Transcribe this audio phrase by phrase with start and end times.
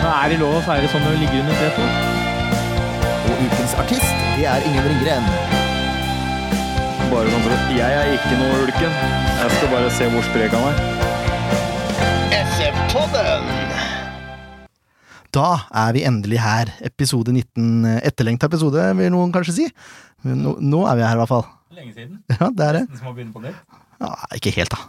[0.00, 1.84] Er det lov å feire sånn når du ligger under tre to?
[3.30, 5.26] Og ukens artist, det er Ingen Ringgren.
[7.10, 8.96] Bare sånn for at Jeg er ikke noe ulken.
[9.40, 10.80] Jeg skal bare se hvor sprek han er.
[15.30, 15.48] Da
[15.84, 16.72] er vi endelig her.
[16.88, 17.84] Episode 19.
[18.00, 19.66] Etterlengta episode, vil noen kanskje si.
[20.26, 21.46] Nå, nå er vi her, i hvert fall.
[21.76, 22.16] Lenge siden.
[22.40, 22.82] Ja, det er det.
[22.98, 23.60] Som å begynne på nytt.
[24.00, 24.10] Ja,
[24.40, 24.88] ikke helt, da.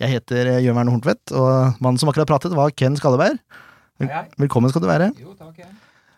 [0.00, 3.36] Jeg heter eh, Jørn Verne Horntvedt, og mannen som akkurat pratet, var Ken Skalleberg.
[4.02, 4.24] Hei, hei.
[4.42, 5.12] Velkommen skal du være.
[5.22, 5.58] Jo, takk.
[5.62, 5.70] jeg.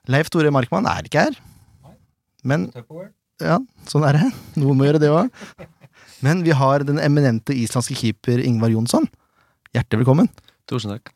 [0.09, 1.35] Leif Tore Markmann er ikke her.
[1.85, 1.93] Nei.
[2.49, 2.63] Men
[3.43, 3.59] ja,
[3.91, 4.31] sånn er det.
[4.63, 5.29] Noen må gjøre det òg.
[6.25, 9.05] Men vi har den eminente islandske keeper Ingvar Jonsson.
[9.77, 10.31] Hjertelig velkommen.
[10.71, 11.13] Tusen takk.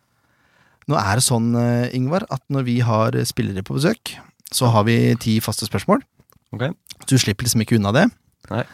[0.91, 4.13] Nå er det sånn, eh, Ingvar, at når vi har spillere på besøk,
[4.53, 6.05] så har vi ti faste spørsmål.
[6.53, 6.67] Ok.
[7.09, 8.05] Du slipper liksom ikke unna det.
[8.51, 8.67] Nei.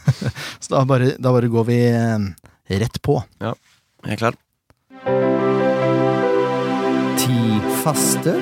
[0.62, 2.30] så da bare, da bare går vi eh,
[2.78, 3.18] rett på.
[3.42, 3.56] Ja,
[4.04, 5.52] Jeg er klar.
[7.84, 8.32] Faste.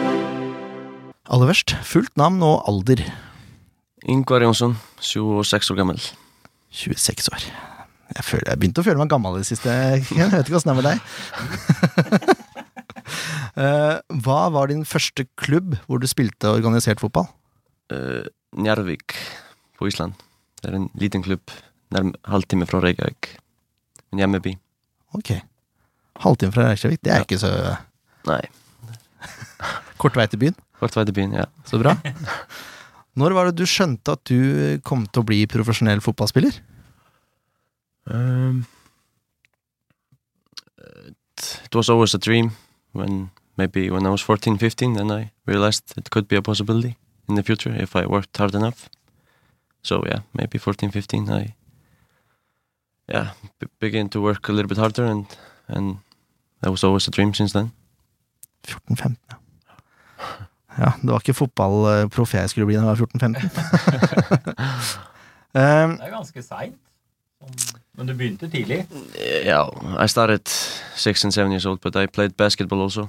[1.32, 3.02] Aller verst, fullt navn og alder.
[4.10, 5.98] Ingvar Jonsson, 26 år gammel.
[6.72, 7.46] 26 år.
[8.12, 9.72] Jeg, føler, jeg begynte å føle meg gammel i det siste.
[9.72, 10.98] Jeg vet ikke åssen det er med deg.
[13.52, 17.26] Eh, hva var din første klubb hvor du spilte organisert fotball?
[17.92, 18.24] Uh,
[18.56, 19.12] Njarvik
[19.76, 20.14] på Island.
[20.62, 21.52] Det er en liten klubb
[21.92, 23.34] nærm halvtime fra Reykjavik.
[24.08, 24.54] En hjemmeby.
[25.18, 25.34] Ok.
[26.24, 27.26] Halvtime fra Reykjavik, det er Ja.
[27.28, 27.52] ikke så
[28.30, 28.40] Nei,
[30.02, 30.58] kort vei til byen.
[30.80, 31.46] kort vei til byen, ja.
[31.68, 31.96] Så bra.
[33.20, 36.56] Når var det du skjønte at du kom til å bli profesjonell fotballspiller?
[38.06, 38.64] Um,
[40.78, 42.52] it, alltid was always a dream
[42.92, 46.96] when maybe when I was 14, 15, then I realized it could be a possibility
[47.28, 48.88] in the future if I worked hard enough.
[49.82, 51.54] So yeah, maybe 14, 15, I
[53.08, 53.30] yeah
[53.80, 55.26] began to work a little bit harder and
[55.66, 55.98] and
[56.60, 57.72] that was always a dream since then.
[58.68, 59.36] 14-15, ja.
[60.78, 63.26] Ja, det var ikke fotballproff jeg skulle bli da jeg var 14-15.
[65.54, 66.74] um, Det er ganske seint.
[67.96, 68.86] Men du begynte tidlig.
[69.44, 69.68] Yeah,
[70.04, 70.48] I started
[70.96, 73.06] six and seven years old, but I played basketball also.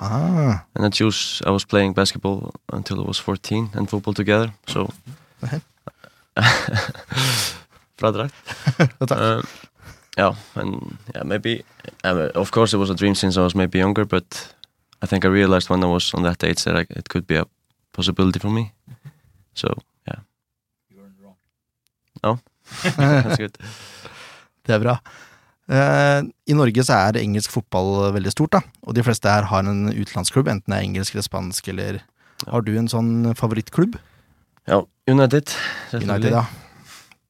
[0.00, 4.50] ah, And I chose I was playing basketball until I was 14 and football together.
[4.68, 4.92] So
[8.00, 8.30] takk.
[9.10, 9.42] Um,
[10.16, 11.64] yeah, and yeah, maybe
[12.04, 14.54] um, of course it was a dream since I was maybe younger, but
[15.02, 17.36] I think I realized when I was on that age that I, it could be
[17.36, 17.46] a
[17.92, 18.72] possibility for me.
[19.54, 19.72] So
[20.06, 20.20] yeah,
[20.90, 21.16] You weren't
[22.22, 22.40] wrong.
[23.24, 23.56] that's good.
[24.66, 24.98] Det er bra.
[25.70, 28.60] Eh, I Norge så er engelsk fotball veldig stort, da.
[28.84, 32.02] Og de fleste her har en utenlandsklubb, enten det er engelsk eller spansk, eller
[32.46, 33.98] Har du en sånn favorittklubb?
[34.68, 35.50] Ja, United.
[35.96, 36.44] United, ja.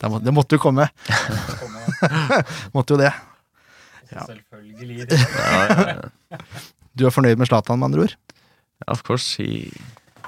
[0.01, 0.87] Det, må, det måtte jo komme.
[2.77, 3.11] måtte jo det.
[4.11, 4.27] Ja.
[4.27, 5.07] Selvfølgelig.
[5.11, 5.97] ja.
[6.35, 6.51] yeah,
[6.99, 8.17] Du er fornøyd med Zlatan, med andre ord?
[8.89, 9.73] of course, he.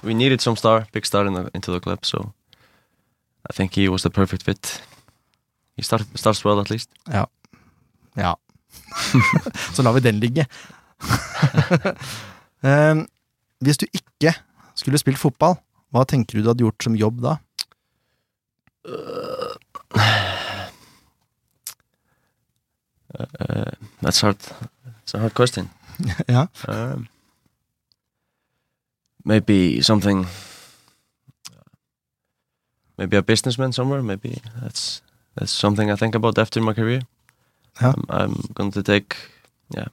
[0.03, 2.33] We needed some star, big star in the, into the club, so
[3.51, 4.83] I think he was the perfect fit.
[5.77, 6.91] He start, starts well at least.
[7.09, 7.25] Ja.
[9.75, 10.47] så lar vi den ligge.
[12.63, 13.09] um,
[13.65, 14.35] hvis du ikke
[14.75, 15.55] skulle spilt fotball,
[15.91, 17.37] hva tenker du du hadde gjort som jobb da?
[18.85, 19.55] Uh,
[24.03, 24.39] that's hard.
[25.05, 25.71] It's a hard question.
[26.29, 26.47] Ja.
[26.69, 27.09] Um,
[29.25, 30.27] maybe something.
[32.99, 34.03] Maybe a businessman somewhere.
[34.03, 35.03] Maybe that's
[35.35, 37.01] that's something I think about after my career.
[37.81, 37.95] Yeah.
[37.95, 39.17] I'm, I'm going to take
[39.77, 39.89] yeah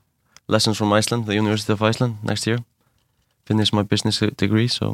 [0.48, 2.60] lessons from Iceland, the University of Iceland, next year.
[3.46, 4.94] Finish my business degree, so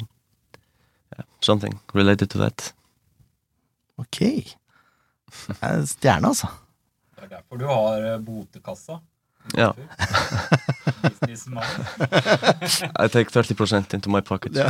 [1.17, 2.73] yeah, something related to that.
[3.97, 4.19] Ok.
[4.19, 6.47] Det er Stjerne, altså.
[7.15, 8.97] Det er derfor du har eh, botekassa.
[9.57, 9.73] Yeah,
[11.09, 11.63] Businessman.
[13.03, 14.53] I take thirty percent into my pocket.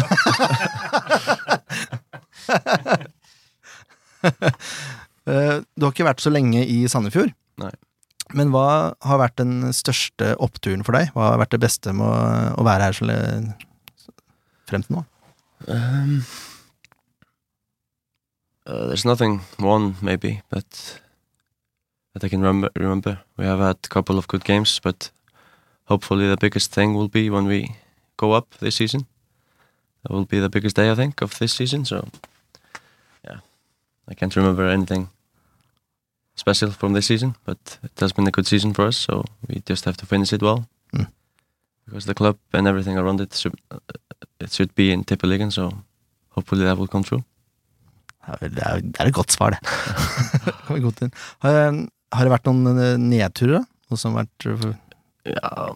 [5.26, 7.32] Eh, du har ikke vært så lenge i Sandefjord.
[7.58, 7.72] Nei.
[8.38, 11.10] Men hva har vært den største oppturen for deg?
[11.16, 12.20] Hva har vært det beste med å,
[12.62, 13.08] å være her så
[14.70, 15.02] frem til nå?
[15.66, 16.22] Um,
[18.70, 21.02] uh, there's nothing one maybe, but
[22.14, 22.70] that I can remember.
[22.76, 25.12] Remember, we have had a couple of good games, but
[25.86, 27.76] hopefully the biggest thing will be when we
[28.18, 29.06] go up this season.
[30.04, 31.86] that will be the biggest day I think of this season.
[31.86, 32.08] So
[33.28, 33.40] yeah,
[34.08, 35.10] I can't remember anything
[36.36, 38.98] special from this season, but it has been a good season for us.
[38.98, 41.08] So we just have to finish it well Mm.
[41.86, 43.56] because the club and everything around it should
[44.40, 45.52] it should be in Tippeligaen.
[45.52, 45.72] So
[46.30, 47.24] hopefully that will come true.
[48.26, 49.60] Det er, det er, et godt svar, det.
[51.44, 53.66] Har, har det vært noen eh, nedturer, da?
[53.90, 54.46] Noe som har vært
[55.26, 55.74] Yeah,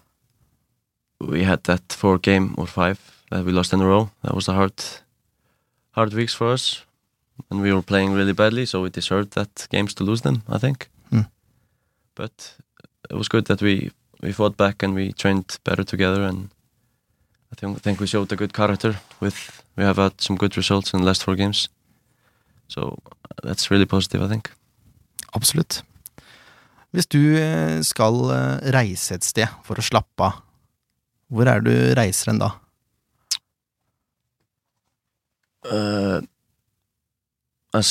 [1.20, 2.98] we had that four game or five
[3.30, 4.10] that we lost in a row.
[4.22, 4.82] That was a hard,
[5.92, 6.84] hard weeks for us,
[7.50, 8.66] and we were playing really badly.
[8.66, 10.88] So we deserved that games to lose them, I think.
[11.10, 11.28] Hmm.
[12.14, 12.54] But
[13.10, 13.90] it was good that we
[14.22, 16.50] we fought back and we trained better together, and
[17.52, 18.96] I think think we showed a good character.
[19.20, 21.68] With we have had some good results in the last four games,
[22.68, 22.98] so
[23.42, 24.50] that's really positive, I think.
[25.34, 25.82] Absolutt.
[26.90, 30.40] Hvis du eh, skal eh, reise et sted for å slappe av,
[31.30, 32.48] hvor er du reiser hen da?
[35.70, 36.18] Uh,
[37.76, 37.90] ass,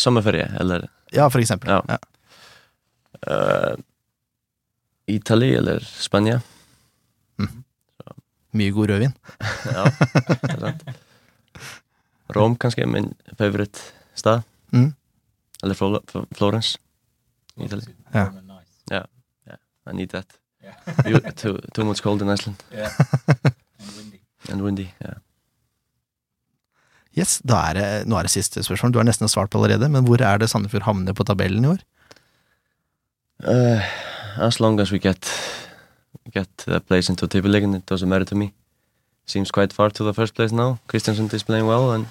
[0.00, 1.68] sommerferie, eller Ja, for eksempel.
[1.70, 1.82] Ja.
[1.92, 1.98] Ja.
[3.28, 3.76] uh,
[5.12, 6.40] Italy eller Spania.
[8.52, 9.14] Mye god rødvin.
[9.72, 10.82] Ja, det er sant.
[12.36, 14.42] Rom kanskje, min favorittsted.
[14.72, 14.90] Mm.
[15.62, 16.78] Eller Flo- Flo- Florence.
[17.64, 17.82] Italy.
[18.14, 19.06] yeah, Nice.
[19.86, 20.26] I need that.
[20.62, 21.32] Yeah.
[21.34, 22.62] Too, too much cold in Iceland.
[22.72, 22.90] yeah.
[23.80, 24.20] And windy.
[24.48, 24.88] And windy.
[25.02, 25.14] Yeah.
[27.18, 28.92] Yes, da er det, nå er det siste spørsmål.
[28.94, 31.68] Du har nesten svart på allerede, men hvor er det Sandefjord havner på tabellen i
[31.68, 31.82] år?
[33.44, 33.82] Uh,
[34.38, 35.28] as long as we get
[36.32, 38.52] get the place into Tippeligaen, it doesn't matter to me.
[39.26, 40.78] Seems quite far to the first place now.
[40.88, 42.06] Christensen is playing well, and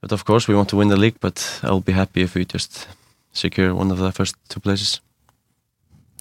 [0.00, 1.20] but of course we want to win the league.
[1.20, 2.88] But I'll be happy if we just
[3.32, 5.00] secure one of the first two places.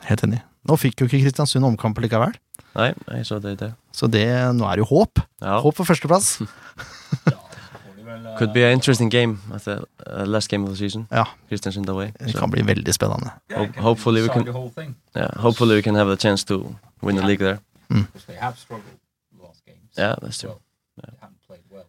[0.08, 0.42] Helt enig.
[0.70, 2.36] Nå fikk jo ikke Kristiansund omkamp likevel,
[2.76, 3.74] Nei, jeg så det, det.
[3.92, 4.24] så det,
[4.56, 5.20] nå er det jo håp.
[5.42, 5.58] Ja.
[5.60, 6.38] Håp for førsteplass.
[8.38, 11.08] Could be an interesting game at the uh, last game of the season.
[11.12, 11.24] Ja.
[11.50, 12.12] Kristiansund away.
[12.20, 13.32] Det So, kan bli veldig spennende.
[13.52, 17.16] yeah, Ho- hopefully we can- the yeah, hopefully we can have a chance to win
[17.16, 17.28] the Yeah.
[17.28, 17.60] league there.
[17.90, 18.08] Mm.
[18.28, 18.98] they have struggled
[19.38, 19.98] the last games.
[19.98, 20.50] Yeah, that's true.
[20.50, 20.60] Well,
[20.98, 21.12] Yeah.
[21.12, 21.86] They haven't played well.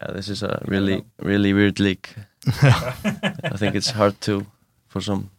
[0.00, 2.08] Yeah, this is a really really weird league.
[2.46, 4.46] I think it's hard to
[4.88, 5.30] for some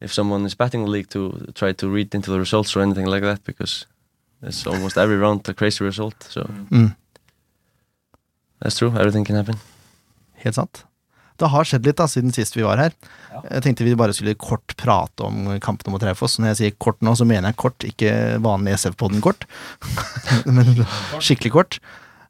[0.00, 3.06] if someone is batting the league to try to read into the results or anything
[3.06, 3.86] like that because
[4.42, 6.14] it's almost every round a crazy result.
[6.28, 6.96] So Mm.
[8.62, 8.92] that's true.
[8.96, 9.56] Everything can happen.
[10.44, 10.84] Helt sant.
[11.40, 12.92] Det har skjedd litt da, siden sist vi var her.
[13.32, 13.40] Ja.
[13.56, 16.36] Jeg tenkte vi bare skulle kort prate om kampen mot Raufoss.
[16.38, 18.12] Når jeg sier kort nå, så mener jeg kort, ikke
[18.44, 19.46] vanlig SF-podden-kort.
[20.56, 20.84] Men
[21.20, 21.78] skikkelig kort.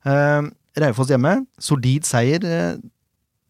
[0.06, 0.46] Uh,
[0.78, 2.46] Raufoss hjemme, solid seier.
[2.46, 2.76] Eh,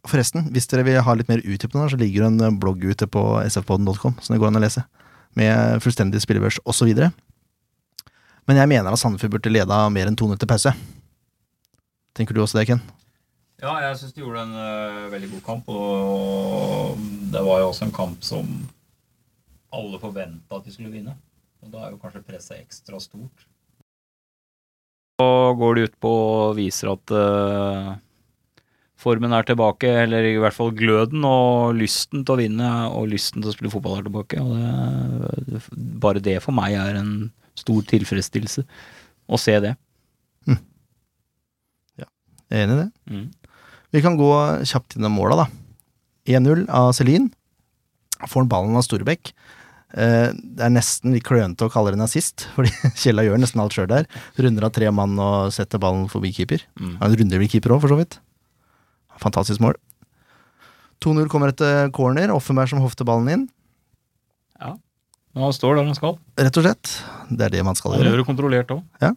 [0.08, 3.24] forresten, hvis dere vil ha litt mer utdypende, så ligger det en blogg ute på
[3.44, 4.84] sfpodden.com som det går an å lese.
[5.38, 6.90] Med fullstendig spillebørs osv.
[8.48, 10.72] Men jeg mener at Sandefjord burde leda mer enn 2-0 til pause.
[12.16, 12.82] Tenker du også det, Ken?
[13.60, 15.68] Ja, jeg syns de gjorde en uh, veldig god kamp.
[15.68, 17.00] Og
[17.30, 18.48] det var jo også en kamp som
[19.70, 21.14] alle forventa at de skulle vinne.
[21.60, 23.46] Og da er jo kanskje presset ekstra stort.
[25.20, 25.28] Så
[25.60, 27.90] går de ut på og viser at eh,
[29.00, 33.40] formen er tilbake, eller i hvert fall gløden og lysten til å vinne og lysten
[33.40, 34.40] til å spille fotball er tilbake.
[34.44, 35.62] Og det,
[36.02, 37.14] bare det for meg er en
[37.58, 38.66] stor tilfredsstillelse
[39.30, 39.76] å se det.
[42.50, 42.88] Jeg er enig i det.
[43.14, 43.26] Mm.
[43.94, 44.30] Vi kan gå
[44.66, 45.46] kjapt innom måla, da.
[46.30, 47.30] 1-0 av Celine.
[48.26, 49.30] Får han ballen av Storbekk.
[49.94, 53.62] Eh, det er nesten litt klønete å kalle det en assist, fordi Kjella gjør nesten
[53.62, 54.10] alt sjøl der.
[54.38, 56.66] Runder av tre mann og setter ballen forbi keeper.
[56.78, 56.96] Mm.
[57.02, 58.18] Han runder vel keeper òg, for så vidt.
[59.20, 59.76] Fantastisk mål.
[61.04, 62.32] 2-0 kommer etter corner.
[62.34, 63.48] Offenberg som hofter ballen inn.
[65.30, 66.16] Men han står der han skal.
[66.40, 66.92] Rett og slett.
[67.30, 68.10] Det er det man skal Han gjøre.
[68.10, 69.14] gjør det kontrollert òg.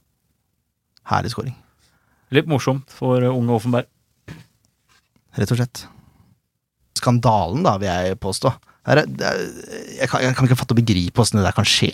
[1.09, 1.55] Herlig scoring.
[2.33, 3.89] Litt morsomt for uh, unge Offenberg.
[5.33, 5.83] Rett og slett.
[6.99, 8.53] Skandalen, da, vil jeg påstå.
[8.93, 9.41] Er, er,
[9.97, 11.91] jeg, kan, jeg kan ikke fatte og begripe åssen det der kan skje.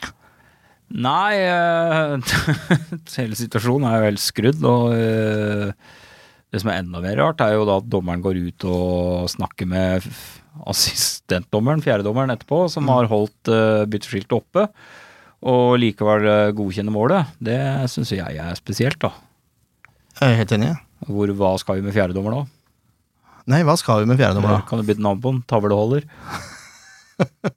[0.89, 2.19] Nei, uh,
[3.19, 5.71] hele situasjonen er jo helt skrudd, og eh,
[6.49, 9.67] det som er enda mer rart, er jo da at dommeren går ut og snakker
[9.69, 10.05] med
[10.69, 14.63] assistentdommeren, fjerdedommeren etterpå, som har holdt uh, bytteskiltet oppe,
[15.39, 17.29] og likevel eh, godkjenner målet.
[17.39, 17.55] Det
[17.87, 19.13] syns jeg er spesielt, da.
[20.19, 20.71] Jeg er helt enig.
[21.07, 22.41] Hvor, hva skal vi med fjerdedommer da?
[23.53, 24.65] Nei, hva skal vi med fjerdedommer, da?
[24.67, 25.43] Kan du bytte navn på den?
[25.47, 26.09] Tavleholder?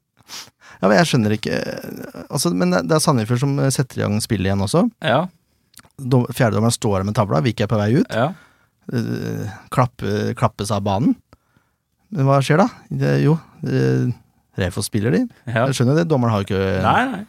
[0.82, 1.58] Ja, men jeg skjønner ikke
[2.34, 4.80] altså, Men det er Sandefjord som setter i gang spillet igjen også.
[5.06, 5.20] Ja,
[6.02, 8.08] Dom- Fjerdedommeren står der med tavla, Vik er på vei ut.
[8.10, 8.32] ja.
[8.92, 11.14] Eh, klappe, klappes av banen.
[12.12, 12.66] Men hva skjer da?
[12.92, 14.10] Det, jo, uh,
[14.60, 15.22] Raufoss spiller de.
[15.48, 15.62] ja.
[15.70, 17.22] Jeg skjønner det, dommeren har jo ikke Nei, nei.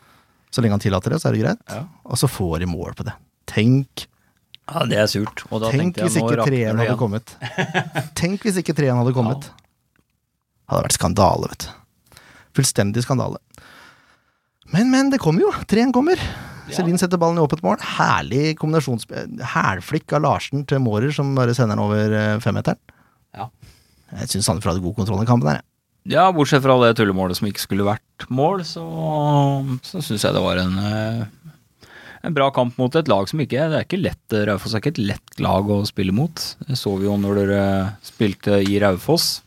[0.51, 1.61] Så lenge han tillater det, så er det greit.
[1.71, 1.85] Ja.
[2.03, 3.15] Og så får de mål på det.
[3.49, 4.09] Tenk,
[4.69, 5.41] Ja, det er surt.
[5.71, 7.33] Tenk jeg, hvis ikke rakner 3-1 hadde kommet.
[8.19, 9.47] Tenk hvis ikke 3-1 hadde kommet.
[10.71, 12.21] Hadde vært skandale, vet du.
[12.59, 13.41] Fullstendig skandale.
[14.71, 15.51] Men, men, det kommer jo.
[15.67, 16.21] 3-1 kommer.
[16.71, 17.81] Celine setter ballen i åpent mål.
[17.97, 19.35] Herlig kombinasjonsspill.
[19.53, 22.79] Hælflikk av Larsen til Mårer, som bare sender den over eh, femmeteren.
[23.35, 23.49] Ja.
[24.13, 25.59] Jeg syns Sandefjord hadde god kontroll i kampen der.
[25.61, 25.69] jeg.
[26.13, 28.83] Ja, bortsett fra det tullemålet som ikke skulle vært mål, så,
[29.87, 31.87] så syns jeg det var en, eh,
[32.27, 34.95] en bra kamp mot et lag som ikke Det er ikke lett, Raufoss er ikke
[34.97, 36.43] et lett lag å spille mot.
[36.67, 37.63] Det så vi jo når dere
[38.05, 39.37] spilte i Raufoss.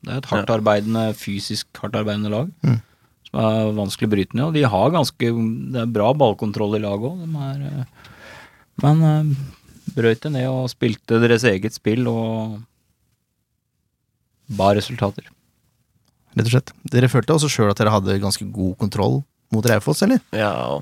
[0.00, 2.48] Det er et hardtarbeidende, fysisk hardtarbeidende lag.
[2.64, 2.80] Mm.
[3.30, 4.44] Som er vanskelig å bryte ned.
[4.48, 5.32] Og de har ganske
[5.72, 7.26] Det er bra ballkontroll i laget òg.
[8.80, 9.34] Men eh,
[9.94, 12.60] brøyt det ned og spilte deres eget spill og
[14.50, 15.28] ba resultater.
[16.34, 16.72] Rett og slett.
[16.90, 19.20] Dere følte også sjøl at dere hadde ganske god kontroll
[19.54, 20.20] mot Raufoss, eller?
[20.34, 20.80] Ja,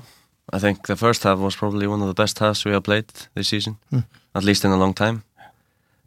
[0.53, 3.07] I think the first half was probably one of the best halves we have played
[3.35, 4.03] this season, mm.
[4.33, 5.23] at least in a long time.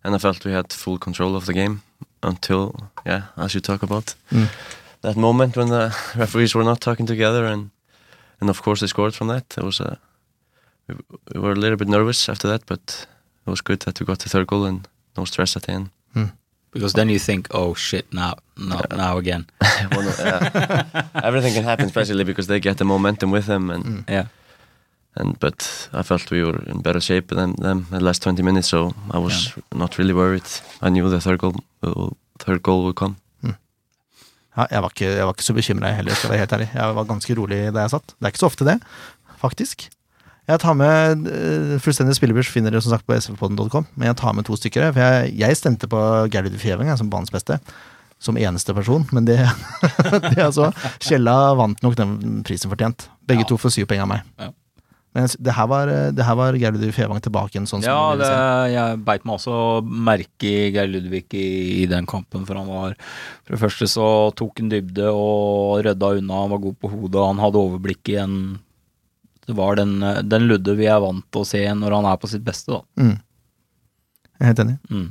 [0.05, 1.83] And I felt we had full control of the game
[2.23, 4.47] until, yeah, as you talk about, Hmm.
[5.03, 7.71] That moment when the referees were not talking together, and
[8.41, 9.45] and of course they scored from that.
[9.59, 9.99] It was a,
[10.89, 10.95] we,
[11.35, 13.07] we were a little bit nervous after that, but
[13.47, 15.91] it was good that we got the third goal and no stress at the end.
[16.15, 16.25] Hmm.
[16.71, 19.47] Because then you think, oh shit, now, now, now again.
[19.93, 21.09] One of- yeah.
[21.23, 24.01] Everything can happen, especially because they get the momentum with them, and hmm.
[24.09, 24.27] Yeah.
[25.17, 28.69] and but I felt we were in better shape than them the last 20 minutes,
[28.69, 30.47] so I was not really worried.
[30.81, 33.17] I knew the third goal, will- third goal would come.
[34.57, 36.69] Ja, jeg var ikke, jeg var ikke så bekymra heller, skal jeg være helt ærlig.
[36.77, 38.13] Jeg var ganske rolig da jeg satt.
[38.19, 38.75] Det er ikke så ofte det,
[39.41, 39.87] faktisk.
[40.51, 44.35] Jeg tar med eh, fullstendig spillebørs, finner dere som sagt på sfpodden.com, men jeg tar
[44.37, 44.91] med to stykker.
[44.93, 46.01] For jeg, jeg stemte på
[46.35, 47.61] Gerlud Fjeving som banens beste,
[48.23, 49.39] som eneste person, men det,
[50.29, 50.69] det altså
[51.03, 53.09] Kjella vant nok den prisen fortjent.
[53.27, 53.49] Begge Ja.
[53.55, 54.27] to får syv poeng av meg.
[54.43, 54.51] Ja.
[55.12, 58.28] Men det her var, det her var Gerlud Fjevang tilbake igjen, sånn som Ja, det,
[58.73, 61.49] jeg beit meg også merke i Geir Ludvig i,
[61.83, 62.97] i den kampen, for han var
[63.42, 64.07] For det første så
[64.38, 68.19] tok han dybde og rydda unna, han var god på hodet, han hadde overblikk i
[68.25, 68.38] en
[69.45, 69.99] Det var den,
[70.33, 72.81] den Ludde vi er vant til å se når han er på sitt beste, da.
[72.97, 73.19] Mm.
[74.33, 74.78] Jeg er helt enig.
[74.88, 75.09] Mm.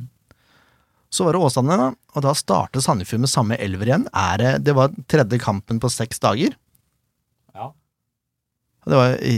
[1.12, 4.06] Så var det Åsane, da, og da startet Sandefjord med samme elver igjen.
[4.16, 6.56] Er det, det var tredje kampen på seks dager.
[7.54, 7.68] Ja.
[8.82, 9.36] Og Det var i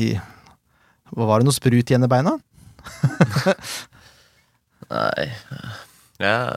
[1.16, 2.38] Var det noe sprut igjen i beina?
[4.92, 5.30] I,
[6.20, 6.56] yeah,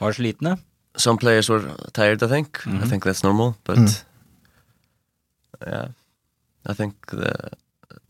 [0.00, 0.56] Var slitne.
[0.96, 1.62] some players were
[1.92, 2.22] tired.
[2.22, 2.60] I think.
[2.66, 2.88] I Mhm.
[2.88, 4.04] think that's normal, but Mm.
[5.66, 5.88] yeah,
[6.66, 7.32] I think the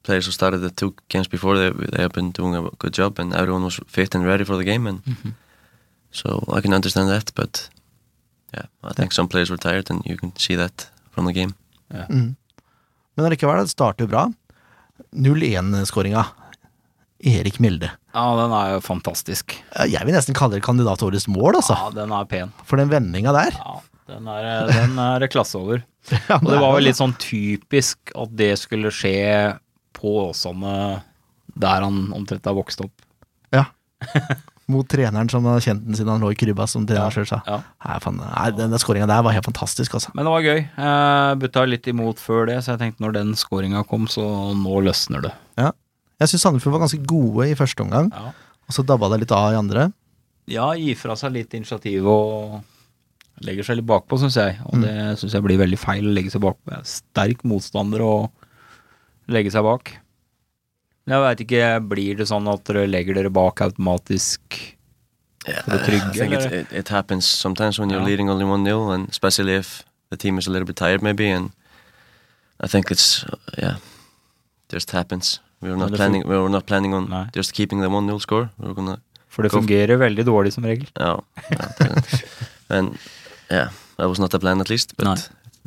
[0.02, 3.18] players who started the two games before they they have been doing a good job,
[3.18, 5.02] and everyone was fit and ready for the game, and
[6.10, 7.32] so I can understand that.
[7.34, 7.68] But
[8.54, 11.54] yeah, I think some players were tired, and you can see that from the game.
[11.90, 12.36] Mm.
[13.16, 14.28] Men allikevel, det starter jo bra.
[15.14, 16.24] 0-1-skåringa.
[17.24, 17.88] Erik Mjelde.
[18.14, 19.56] Ja, den er jo fantastisk.
[19.88, 21.76] Jeg vil nesten kalle det kandidatårets mål, altså.
[21.78, 22.52] Ja, den er pen.
[22.68, 23.56] For den vendinga der.
[23.56, 23.78] Ja,
[24.12, 25.84] den er, den er klasse over.
[26.28, 29.54] Ja, Og det var vel litt sånn typisk at det skulle skje
[29.96, 30.74] på Åsane
[31.54, 32.92] der han omtrent har vokst opp.
[33.54, 33.64] Ja.
[34.66, 37.42] Mot treneren som har kjent den siden han lå i krybba, som treneren selv sa.
[37.46, 37.58] Ja.
[37.84, 40.10] Nei, faen, nei, den der skåringa der var helt fantastisk, altså.
[40.16, 40.60] Men det var gøy.
[40.78, 44.24] Jeg butta litt imot før det, så jeg tenkte når den skåringa kom, så
[44.56, 45.34] nå løsner det.
[45.60, 48.30] Jeg syns Sandefjord var ganske gode i første omgang, Ja.
[48.68, 49.92] og så dabba det litt av i andre.
[50.46, 52.62] ja, gi fra seg litt initiativ og
[53.42, 54.58] legger seg litt bakpå, syns jeg.
[54.64, 54.82] Og Mm.
[54.82, 56.70] det syns jeg blir veldig feil å legge seg bakpå.
[56.70, 58.30] Jeg er sterk motstander å
[59.28, 59.92] legge seg bak.
[61.06, 64.60] Men jeg veit ikke, blir det sånn at dere legger dere bak automatisk?
[65.44, 68.06] For å trygge, I it, it, it happens sometimes when you're Ja.
[68.06, 71.28] leading only 1 0, and especially if the team is a little bit tired, maybe.
[71.28, 71.50] And
[72.60, 73.24] I think it's,
[73.58, 73.76] yeah,
[74.72, 75.40] just happens.
[75.60, 76.22] We were not det planning.
[76.26, 77.26] We were not planning on Nei.
[77.34, 78.48] just keeping the 1 0 score.
[78.58, 80.88] We were gonna, For det fungerer veldig dårlig som regel.
[80.98, 81.20] Ja.
[82.70, 82.98] Men and
[83.50, 83.68] yeah,
[83.98, 84.96] that was not the plan at least.
[84.96, 85.16] But Nei.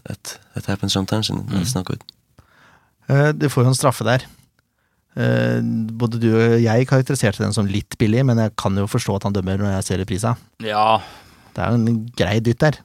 [0.07, 1.57] that that happens sometimes, and Mm.
[1.59, 2.01] that's not good.
[3.09, 4.25] Eh, Du får jo en straffe der.
[5.17, 5.61] Eh,
[5.97, 9.23] Både du og jeg karakteriserte den som litt billig, men jeg kan jo forstå at
[9.25, 10.35] han dømmer når jeg ser reprisa.
[10.61, 10.99] Ja,
[11.55, 12.77] Det er jo en grei dytt der.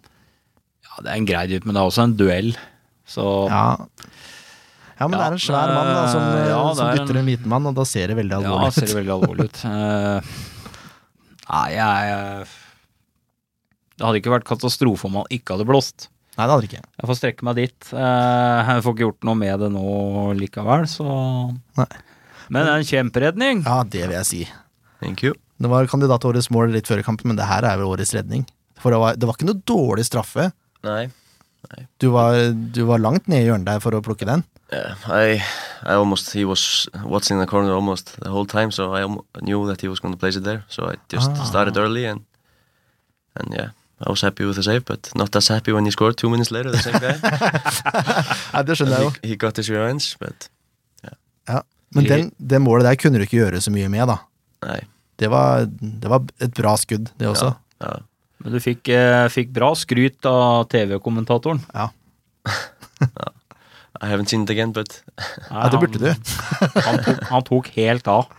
[0.89, 2.55] ja, det er en grei dytt, men det er også en duell.
[3.07, 3.77] Så Ja,
[5.01, 7.11] ja men Ja, det er en svær mann da, som, eh, ja, som er dytter
[7.17, 9.45] en- en liten mann, og da ser det veldig alvorlig ser Ja, det veldig alvorlig
[9.51, 9.65] ut.
[9.73, 10.21] Eh,
[11.53, 12.47] nei, jeg
[13.99, 16.09] Det hadde ikke vært katastrofe om han ikke hadde blåst.
[16.39, 16.81] Nei, det hadde ikke.
[16.97, 17.91] Jeg får strekke meg dit.
[17.93, 21.05] Jeg får ikke gjort noe med det nå likevel, så
[21.77, 21.87] Nei.
[22.51, 23.63] Men en kjemperedning.
[23.67, 24.43] Ja, det vil jeg si.
[25.03, 25.35] Thank you.
[25.63, 28.47] Det var kandidat årets mål litt før kampen, men det her er vel årets redning.
[28.83, 30.49] For det var, det var ikke noe dårlig straffe.
[30.83, 31.05] Nei.
[32.03, 32.35] Du var,
[32.75, 34.43] du var langt nede i hjørnet der for å plukke den.
[34.73, 35.37] Yeah, I
[35.85, 39.05] I almost he was watching the corner almost the whole time, so I
[39.41, 40.65] knew that he was going to place it there.
[40.69, 41.45] So I just Ah.
[41.45, 42.25] started early and
[43.37, 43.71] and yeah,
[44.01, 46.51] I was happy with the save, but not as happy when he scored two minutes
[46.51, 46.71] later.
[46.73, 47.15] The same guy.
[48.55, 49.11] Nei, det skjønner jeg jo.
[49.23, 50.49] he, he got his revenge, but
[51.49, 51.61] Ja.
[51.95, 54.19] Men den, det målet der kunne du ikke gjøre så mye med, da.
[54.69, 54.81] nei.
[55.21, 57.53] Det var, det var et bra skudd, det også.
[57.83, 58.01] Ja, ja.
[58.43, 61.63] Men du fikk, eh, fikk bra skryt av TV-kommentatoren.
[61.77, 61.91] Ja.
[64.03, 65.03] I haven't seen it again, but
[65.51, 66.09] Ja, det burde du.
[66.87, 68.31] Han tok, han tok helt av.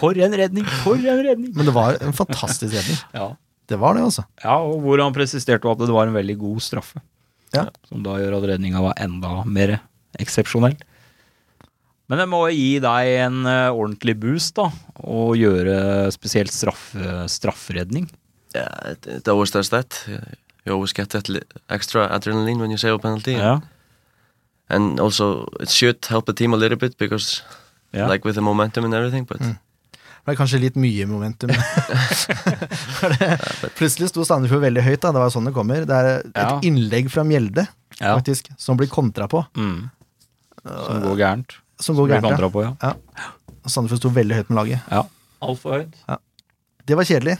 [0.00, 0.66] For en redning!
[0.82, 1.52] For en redning!
[1.54, 2.98] Men det var en fantastisk redning.
[3.14, 3.28] Ja.
[3.70, 4.24] Det var det, altså.
[4.42, 7.00] ja, og hvor han presisterte at det var en veldig god straffe.
[7.54, 7.68] Ja.
[7.88, 9.76] Som da gjør at redninga var enda mer
[10.20, 10.74] eksepsjonell.
[12.08, 14.66] Men det må gi deg en eh, ordentlig boost, da.
[15.00, 16.90] Å gjøre spesielt straff,
[17.32, 18.10] strafferedning.
[18.54, 20.04] yeah, it, it always does that.
[20.66, 21.28] You always get that
[21.68, 23.60] extra adrenaline when you save a penalty, Ja.
[24.68, 27.42] and also it should help the team a little bit because,
[27.92, 28.06] Ja.
[28.08, 29.24] like with the momentum and everything.
[29.24, 31.50] But Det er kanskje litt mye momentum.
[33.78, 35.12] Plutselig sto Sandefjord veldig høyt, da.
[35.12, 35.84] Det var sånn det kommer.
[35.88, 36.60] Det er et Ja.
[36.64, 37.66] innlegg fra Mjelde,
[38.00, 38.16] Ja.
[38.18, 39.44] faktisk, som blir kontra på.
[39.54, 39.90] Mm.
[40.64, 41.58] Som går gærent.
[41.84, 42.40] Som går gærent.
[42.40, 42.50] ja.
[42.50, 42.74] på, ja.
[42.82, 43.32] Ja.
[43.64, 44.92] Sandefjord sto veldig høyt med laget.
[44.92, 45.04] ja.
[45.44, 45.98] Altfor høyt.
[46.88, 47.34] Det var kjedelig.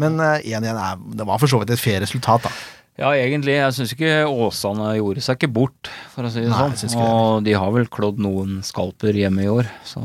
[0.00, 2.52] Men eh, 1-1 er Det var for så vidt et fair resultat, da.
[3.00, 3.54] Ja, egentlig.
[3.56, 6.98] Jeg syns ikke Åsane gjorde seg ikke bort, for å si det Nei, sånn.
[7.00, 10.02] Og de har vel klådd noen skalper hjemme i år, så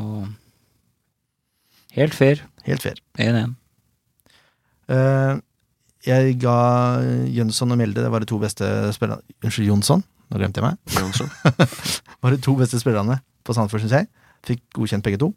[1.96, 2.42] Helt fair.
[2.68, 2.98] Helt fair.
[3.24, 3.54] 1-1.
[4.92, 5.40] Uh,
[6.06, 6.56] jeg ga
[7.34, 10.04] Jønsson og Mjelde Det var de to beste spillerne Unnskyld, Jonsson.
[10.30, 10.98] Nå glemte jeg meg.
[11.00, 11.32] Jonsson.
[12.22, 14.10] var de to beste spillerne på Sandefjord, syns jeg.
[14.46, 15.32] Fikk godkjent begge to.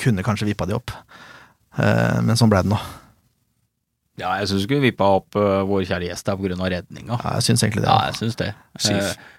[0.00, 0.92] Kunne kanskje vippa de opp,
[1.80, 2.78] Eh, men sånn ble det nå.
[4.20, 6.56] Ja, jeg syns du vi vippa opp uh, vår kjære gjest her pga.
[6.68, 7.16] redninga.
[7.16, 7.88] Ja, jeg syns egentlig det.
[7.88, 8.48] Ja, jeg synes det.
[8.76, 8.90] Uh,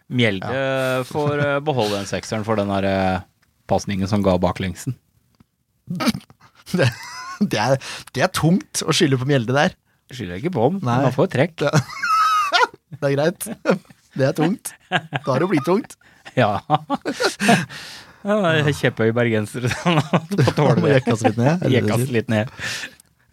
[0.10, 3.22] Mjelde Mjelde får uh, beholde den sekseren for den der uh,
[3.70, 4.98] pasningen som ga baklengsen.
[6.74, 6.88] Det,
[7.52, 7.74] det, er,
[8.16, 9.74] det er tungt å skylde på Mjelde der.
[10.10, 11.60] Skylder ikke på ham, men han får trekk.
[13.02, 13.48] Det er greit.
[14.16, 14.72] Det er tungt.
[14.88, 15.98] Da har det blitt tungt.
[16.40, 16.60] Ja.
[18.24, 20.94] Kjepphøy bergenser som får tåle Må det.
[21.02, 21.72] jekkes litt ned, det
[22.32, 22.44] det.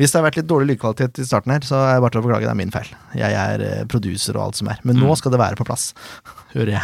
[0.00, 2.22] Hvis det har vært litt dårlig lydkvalitet i starten her, så er jeg bare til
[2.22, 2.46] å beklage.
[2.48, 2.88] Det er min feil.
[3.20, 4.78] Jeg er produser producer og alt som er.
[4.82, 5.16] Men nå Mm.
[5.20, 5.90] skal det være på plass,
[6.56, 6.82] hører jeg.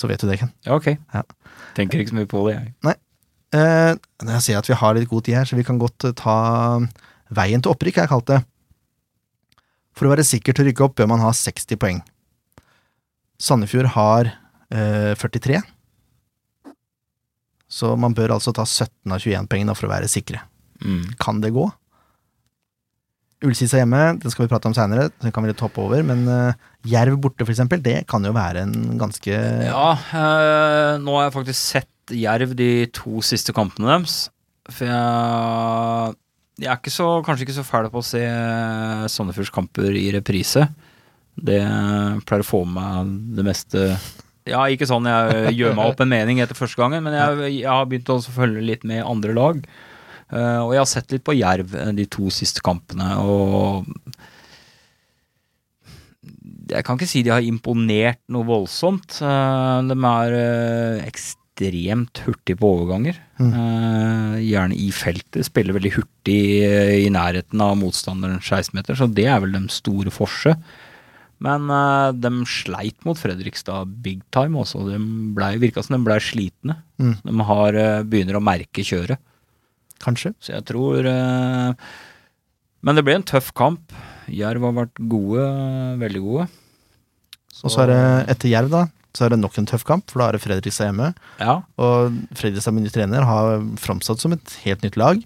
[0.00, 0.50] Så vet du det, Ken.
[0.66, 0.88] Ja, ok.
[1.14, 1.22] Ja.
[1.76, 2.96] Tenker ikke så mye på det, jeg.
[3.54, 3.94] Eh,
[4.26, 6.80] jeg ser at vi har litt god tid her, så vi kan godt eh, ta
[7.30, 8.40] veien til opprykk, har jeg kalt det.
[9.94, 12.00] For å være sikker til å rykke opp bør man ha 60 poeng.
[13.38, 14.40] Sandefjord har eh,
[14.70, 15.60] 43.
[17.74, 20.42] Så man bør altså ta 17 av 21 pengene for å være sikre.
[20.84, 21.14] Mm.
[21.20, 21.66] Kan det gå?
[23.44, 26.04] Ullkisa hjemme, det skal vi prate om seinere, den kan vi litt hoppe over.
[26.06, 31.18] Men uh, Jerv borte, for eksempel, det kan jo være en ganske Ja, øh, nå
[31.18, 34.16] har jeg faktisk sett Jerv de to siste kampene deres.
[34.70, 36.16] For jeg,
[36.62, 38.22] jeg er ikke så, kanskje ikke så fæl på å se
[39.12, 40.68] Sandefjords kamper i reprise.
[41.34, 41.60] Det
[42.24, 43.88] pleier å få med meg det meste
[44.48, 47.70] Ja, ikke sånn jeg gjør meg opp en mening etter første gangen, men jeg, jeg
[47.70, 49.64] har begynt å følge litt med andre lag.
[50.32, 53.84] Uh, og jeg har sett litt på Jerv eh, de to siste kampene, og
[56.72, 59.20] jeg kan ikke si de har imponert noe voldsomt.
[59.20, 63.20] Uh, de er uh, ekstremt hurtige på overganger.
[63.38, 64.40] Mm.
[64.42, 65.44] Gjerne i feltet.
[65.46, 66.40] Spiller veldig hurtig
[67.04, 70.56] i nærheten av motstanderens 16-meter, så det er vel de store forse.
[71.42, 74.84] Men uh, de sleit mot Fredrikstad big time også.
[74.88, 74.98] De
[75.36, 76.78] ble, virka som de ble slitne.
[77.02, 77.14] Mm.
[77.24, 79.20] De har, eh, begynner å merke kjøret.
[80.04, 80.34] Kanskje.
[80.42, 81.72] Så jeg tror uh,
[82.84, 83.94] Men det ble en tøff kamp.
[84.30, 85.46] Jerv har vært gode,
[86.00, 86.46] veldig gode.
[87.62, 88.02] Og så er det
[88.34, 88.82] etter Jerv, da,
[89.14, 91.12] så er det nok en tøff kamp, for da er det Fredrikstad hjemme.
[91.38, 95.22] Ja, Og Fredrikstad med ny trener har framstått som et helt nytt lag.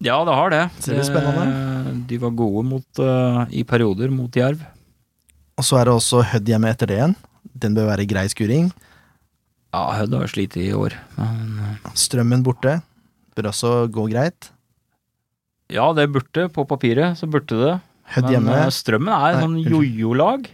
[0.00, 0.64] ja det har det.
[0.78, 1.94] Så det blir spennende.
[2.08, 4.62] De var gode mot, uh, i perioder mot Jerv.
[5.58, 7.16] Og så er det også Hødd hjemme etter det igjen.
[7.58, 8.68] Den bør være grei skuring.
[9.74, 10.94] Ja, Hødd har slitt i år.
[11.18, 12.78] Men, eh, Strømmen borte.
[13.36, 14.50] Bør også gå greit.
[15.70, 16.48] ja, det burde.
[16.48, 17.74] På papiret så burde det.
[18.14, 18.54] Hødd Men hjemme.
[18.56, 20.48] Men Strømmen er sånn jojo-lag.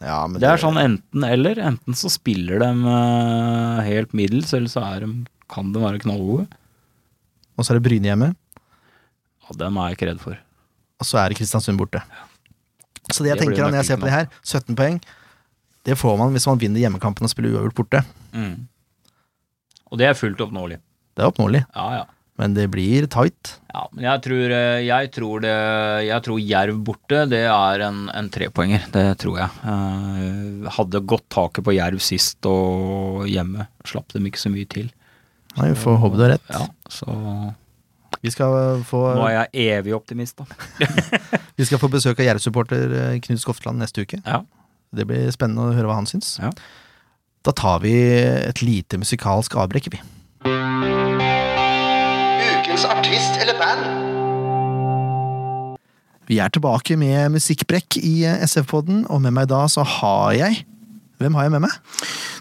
[0.00, 1.58] Ja, men Det er sånn enten-eller.
[1.58, 6.46] Enten så spiller de eh, helt middels, eller så er de, kan de være knallgode.
[7.58, 8.30] Og så er det Bryne hjemme.
[9.44, 10.38] Ja, dem er jeg ikke redd for.
[11.00, 12.00] Og så er det Kristiansund borte.
[13.12, 15.00] Så det jeg Det tenker når jeg ser på det her, 17 poeng,
[15.88, 18.04] det får man hvis man vinner hjemmekampen og spiller uavgjort borte.
[19.90, 20.78] Og det er fullt oppnåelig.
[21.16, 21.64] Det er oppnåelig.
[21.74, 22.08] Ja, ja.
[22.40, 23.56] Men det blir tight.
[23.68, 25.56] Ja, men jeg tror, eh, jeg tror det
[26.06, 28.86] Jeg tror Jerv borte, det er en, en trepoenger.
[28.94, 29.50] Det tror jeg.
[29.68, 33.68] Eh, hadde godt taket på Jerv sist og hjemme.
[33.84, 34.88] Slapp dem ikke så mye til.
[35.58, 36.48] Nei, vi får håpe du har rett.
[36.54, 37.12] Ja, så
[38.20, 40.44] Vi skal få, nå er jeg evig optimist, da.
[41.58, 44.20] vi skal få besøk av Jerv-supporter eh, Knut Skofteland neste uke.
[44.26, 44.42] Ja.
[44.92, 46.34] Det blir spennende å høre hva han syns.
[46.42, 46.50] Ja.
[47.46, 50.02] Da tar vi et lite musikalsk avbrekk, vi.
[52.60, 53.88] Ukens artist eller band.
[56.28, 60.66] Vi er tilbake med musikkbrekk i eh, SF-podden, og med meg da så har jeg
[61.20, 61.72] Hvem har jeg med meg?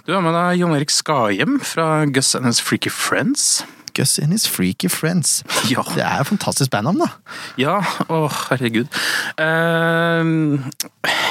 [0.07, 3.63] Du har med deg Jon Erik Skahjem fra Gus and His Freaky Friends.
[3.99, 5.43] Gus and His Freaky Friends.
[5.69, 7.09] Ja, Det er jo fantastisk bandnavn, da.
[7.59, 7.77] ja
[8.09, 8.87] å herregud.
[9.39, 10.63] Uh,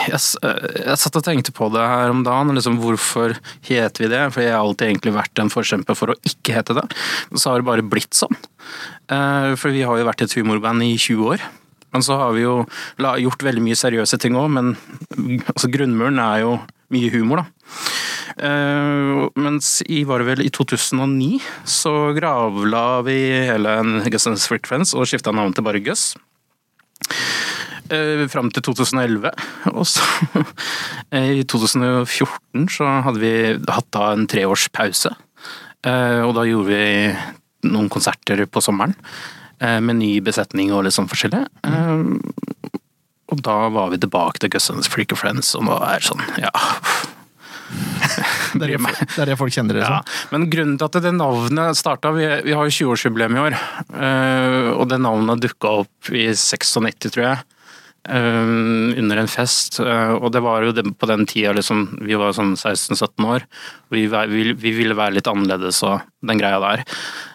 [0.08, 3.34] jeg, eh, jeg satt og tenkte på det her om dagen, liksom hvorfor
[3.66, 4.22] heter vi det?
[4.34, 6.86] For jeg har alltid egentlig vært en forkjemper for å ikke hete det.
[7.34, 8.36] Så har det bare blitt sånn.
[9.08, 11.48] Uh, for vi har jo vært et humorband i 20 år.
[11.94, 12.60] Men så har vi jo
[13.24, 14.74] gjort veldig mye seriøse ting òg, men
[15.48, 16.58] altså, grunnmuren er jo
[16.94, 17.46] mye humor, da.
[18.38, 23.72] Eh, mens i var det vel i 2009 så gravla vi hele
[24.12, 26.12] Gus and Freak Friends og skifta navn til bare Gus.
[27.88, 29.30] Uh, fram til 2011.
[29.72, 30.04] Og så
[31.14, 33.32] eh, i 2014 så hadde vi
[33.72, 35.14] hatt da en treårspause.
[35.86, 38.94] Eh, og da gjorde vi noen konserter på sommeren
[39.62, 41.44] eh, med ny besetning og litt sånn forskjellig.
[43.28, 46.24] Og da var vi tilbake til Gussens Freak of Friends, og nå er det sånn,
[46.40, 46.52] ja.
[47.68, 49.98] Det er det, det, er det folk kjenner det ja,
[50.32, 53.56] men grunnen til at det navnet starta Vi, vi har jo 20-årsjubileum i år,
[53.92, 57.44] eh, og det navnet dukka opp i 96, tror jeg.
[58.08, 58.50] Eh,
[58.98, 62.54] under en fest, eh, og det var jo på den tida liksom, vi var sånn
[62.56, 63.46] 16-17 år.
[63.94, 66.84] Vi, vi, vi ville være litt annerledes og den greia der.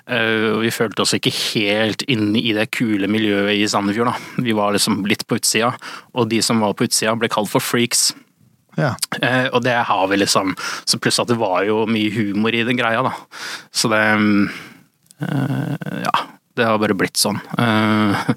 [0.10, 4.12] Eh, og vi følte oss ikke helt inne i det kule miljøet i Sandefjord.
[4.12, 4.44] da.
[4.50, 5.74] Vi var liksom litt på utsida,
[6.14, 8.12] og de som var på utsida ble kalt for freaks.
[8.78, 8.96] Ja.
[9.22, 10.56] Eh, og det har vi liksom
[10.90, 13.14] Så pluss at det var jo mye humor i den greia, da.
[13.70, 14.48] Så det mm,
[15.22, 16.16] Ja.
[16.54, 17.40] Det har bare blitt sånn.
[17.58, 18.28] Eh,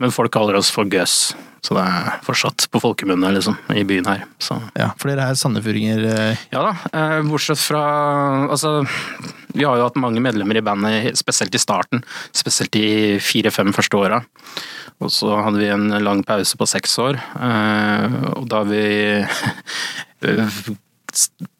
[0.00, 4.08] men folk kaller oss for gøs, så det er fortsatt på folkemunne, liksom, i byen
[4.08, 4.22] her.
[4.40, 6.00] Så ja, for dere er sandefjordinger.
[6.08, 7.82] eh, ja da, eh, bortsett fra
[8.48, 8.86] Altså,
[9.52, 12.00] vi har jo hatt mange medlemmer i bandet, spesielt i starten.
[12.32, 14.22] Spesielt de fire-fem første åra.
[15.04, 17.20] Og så hadde vi en lang pause på seks år,
[18.34, 19.22] og da vi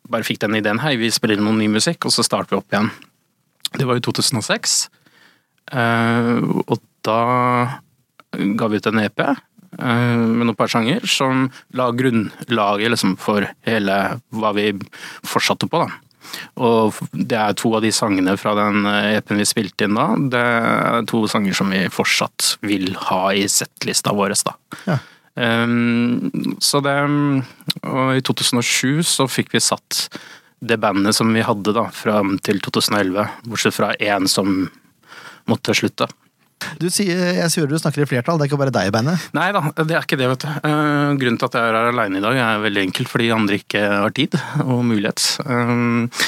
[0.09, 2.61] bare fikk den ideen Hei, vi spiller inn noe ny musikk, og så starter vi
[2.63, 2.91] opp igjen.
[3.77, 5.08] Det var i 2006, eh,
[5.69, 7.21] og da
[8.33, 9.37] ga vi ut en EP eh,
[9.79, 13.99] med noen par sanger som la grunnlaget liksom, for hele
[14.35, 14.71] hva vi
[15.27, 15.85] fortsatte på.
[15.85, 16.05] da.
[16.61, 20.09] Og det er to av de sangene fra den EP-en vi spilte inn da.
[20.35, 24.37] Det er to sanger som vi fortsatt vil ha i settlista vår.
[24.45, 24.57] Da.
[24.89, 24.99] Ja.
[25.39, 26.97] Um, så det
[27.87, 30.09] Og i 2007 så fikk vi satt
[30.59, 34.67] det bandet som vi hadde da, fram til 2011, bortsett fra én som
[35.51, 36.09] måtte slutte.
[36.79, 39.31] Du sier, jeg hører du snakker i flertall, det er ikke bare deg i bandet.
[39.37, 40.49] Nei da, det er ikke det, vet du.
[40.59, 43.59] Eh, grunnen til at jeg er her alene i dag er veldig enkelt, fordi andre
[43.61, 45.27] ikke har tid og mulighet.
[45.47, 46.25] Eh,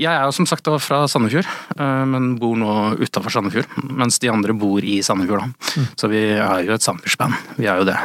[0.00, 3.72] jeg er jo som sagt fra Sandefjord, eh, men bor nå utafor Sandefjord.
[3.88, 5.86] Mens de andre bor i Sandefjord, da.
[6.00, 7.56] Så vi er jo et Sandefjordsband.
[7.58, 7.98] Vi er jo det.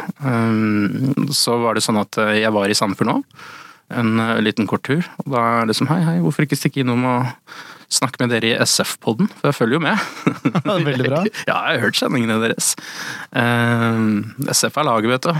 [1.35, 3.19] Så var det sånn at jeg var i Sandefjord nå,
[3.93, 5.03] en liten kort tur.
[5.25, 7.31] Og da er det som hei, hei, hvorfor ikke stikke innom og
[7.91, 10.07] snakke med dere i SF-podden, for jeg følger jo med.
[10.89, 11.23] Veldig bra.
[11.49, 12.73] Ja, jeg har hørt sendingene deres.
[13.35, 15.33] Uh, SF er laget, vet du.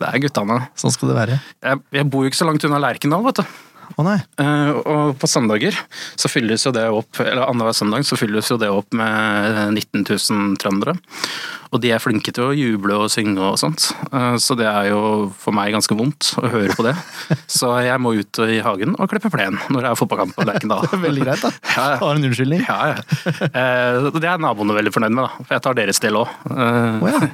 [0.00, 0.58] Det er guttene.
[0.78, 1.38] Sånn skal det være.
[1.62, 3.54] Jeg, jeg bor jo ikke så langt unna Lerkendal, vet du.
[3.94, 4.18] Å nei.
[4.40, 5.76] Eh, og på søndager
[6.16, 10.04] så fylles jo det opp, eller annenhver søndag så fylles jo det opp med 19
[10.06, 10.96] 000 trøndere.
[11.74, 13.88] Og de er flinke til å juble og synge og sånt.
[14.14, 15.00] Eh, så det er jo
[15.40, 16.94] for meg ganske vondt å høre på det.
[17.50, 20.86] Så jeg må ut i hagen og klippe plen når det er fotballkamp på Lerkendal.
[21.06, 21.50] Veldig greit, da.
[21.74, 21.98] Ja, ja.
[22.02, 22.62] Har en unnskyldning.
[22.68, 23.34] Ja, ja.
[23.50, 25.42] Eh, det er naboene veldig fornøyd med, da.
[25.42, 26.30] For jeg tar deres del òg.
[26.54, 27.26] Oh, ja.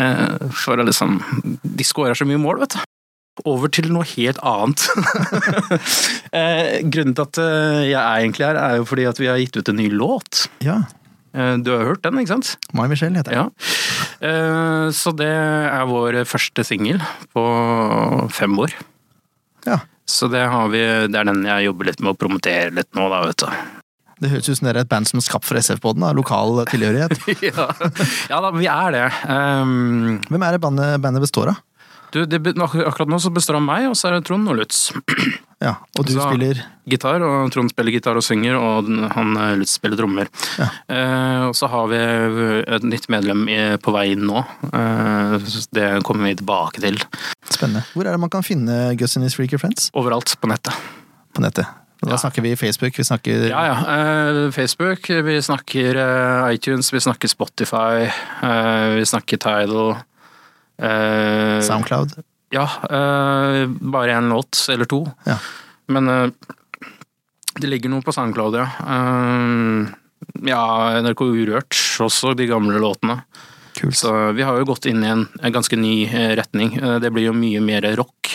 [0.60, 1.18] For liksom
[1.64, 2.84] De skårer så mye mål, vet du.
[3.48, 4.86] Over til noe helt annet.
[6.30, 9.38] Eh, Grunnen til at eh, jeg er egentlig her, er jo fordi at vi har
[9.40, 10.44] gitt ut en ny låt.
[10.62, 10.76] Ja.
[11.34, 12.52] Eh, Du har hørt den, ikke sant?
[12.76, 13.48] Mai Michelle heter jeg.
[13.48, 14.28] Ja.
[14.28, 17.02] Eh, Så det er vår første singel
[17.34, 17.42] på
[18.30, 18.76] fem år.
[19.66, 19.80] Ja.
[20.06, 23.08] Så det, har vi, det er den jeg jobber litt med å promotere litt nå,
[23.10, 23.50] da, vet du.
[24.20, 27.14] Det høres ut som dere er et band som er skapt for SF-båten, lokal tilhørighet.
[27.48, 27.66] ja.
[28.28, 29.04] ja da, vi er det.
[29.26, 31.60] Um, Hvem er det bandet, bandet består av?
[32.12, 34.60] Du, det, akkurat nå så består det av meg, og så er det Trond og
[34.62, 34.90] Lutz.
[35.60, 36.56] Ja, og du Så- spiller
[36.88, 40.30] gitar, og Trond spiller gitar og synger, og han eh, Lutz spiller trommer.
[40.56, 40.68] Ja.
[40.88, 41.98] Eh, og så har vi
[42.64, 44.40] et nytt medlem i, på vei inn nå.
[44.70, 45.34] Eh,
[45.76, 46.96] det kommer vi tilbake til.
[47.52, 47.82] Spennende.
[47.92, 49.90] Hvor er det man kan finne Gus and His Freaky Friends?
[49.92, 50.72] Overalt på nettet.
[51.36, 51.68] På nettet.
[52.00, 52.16] Da Ja.
[52.24, 53.76] snakker vi Facebook, vi snakker Ja, ja.
[53.84, 59.98] Eh, Facebook, vi snakker eh, iTunes, vi snakker Spotify, eh, vi snakker Tidal.
[60.80, 62.16] Eh, Soundcloud.
[62.50, 65.04] Ja, eh, bare en låt eller to.
[65.28, 65.36] Ja.
[65.86, 66.30] Men eh,
[67.60, 68.68] det ligger noe på SoundCloud, ja.
[70.46, 70.64] Ja,
[71.02, 73.20] NRK Urørt også, de gamle låtene.
[73.78, 73.96] Kult.
[73.96, 76.04] Så vi har jo gått inn i en, en ganske ny
[76.36, 76.74] retning.
[77.00, 78.34] Det blir jo mye mer rock.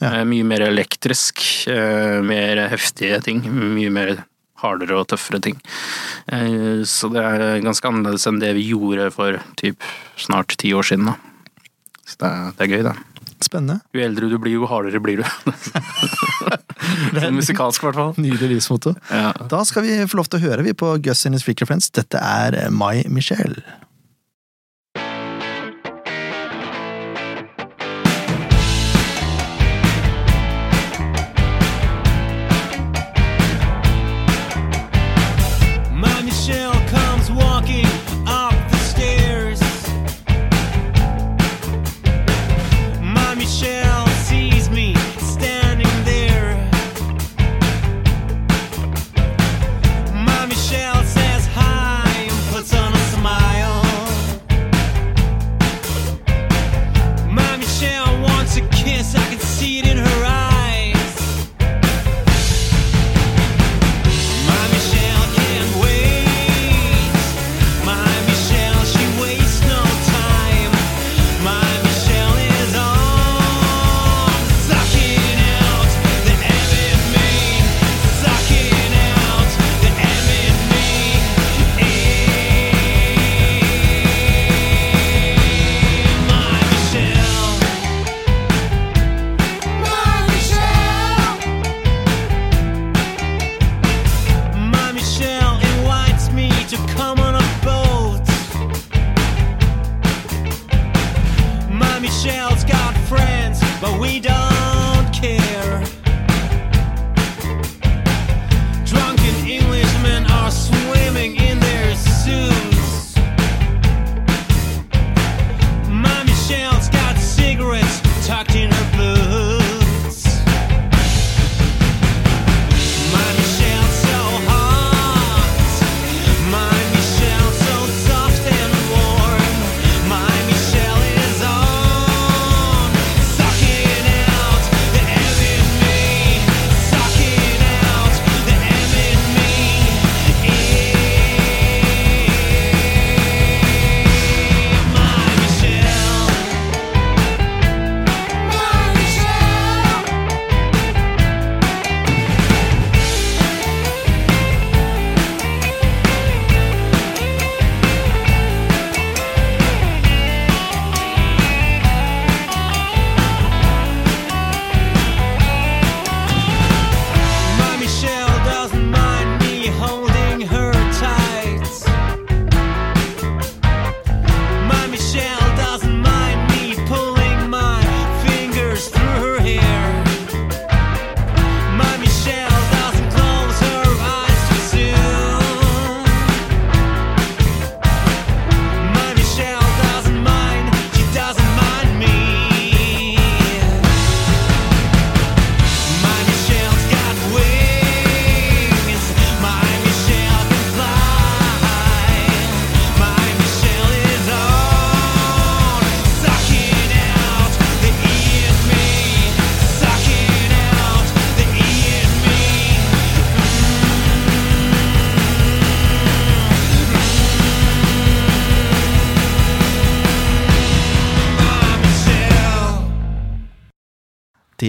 [0.00, 0.22] Ja.
[0.26, 1.42] Mye mer elektrisk.
[1.70, 3.42] eh, Mer heftige ting.
[3.76, 4.12] Mye mer
[4.60, 5.60] hardere og tøffere ting.
[6.32, 9.84] Eh, Så det er ganske annerledes enn det vi gjorde for typ
[10.20, 11.12] snart ti år siden.
[11.12, 11.16] Da.
[12.10, 12.96] Så det er, det er gøy, det.
[13.40, 13.78] Spennende.
[13.96, 15.24] Jo eldre du blir, jo hardere blir du.
[17.20, 18.12] Sånn musikalsk, i hvert fall.
[18.20, 18.92] Nydelig livsmotto.
[19.08, 19.30] Ja.
[19.50, 21.88] Da skal vi få lov til å høre vi på Gus and His freaker Friends.
[21.96, 23.62] Dette er My Michelle.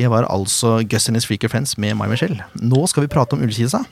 [0.02, 2.42] Det var altså Gus and His Freaker Friends med Mai Michelle.
[2.58, 3.84] Nå skal vi prate om Ullkisa.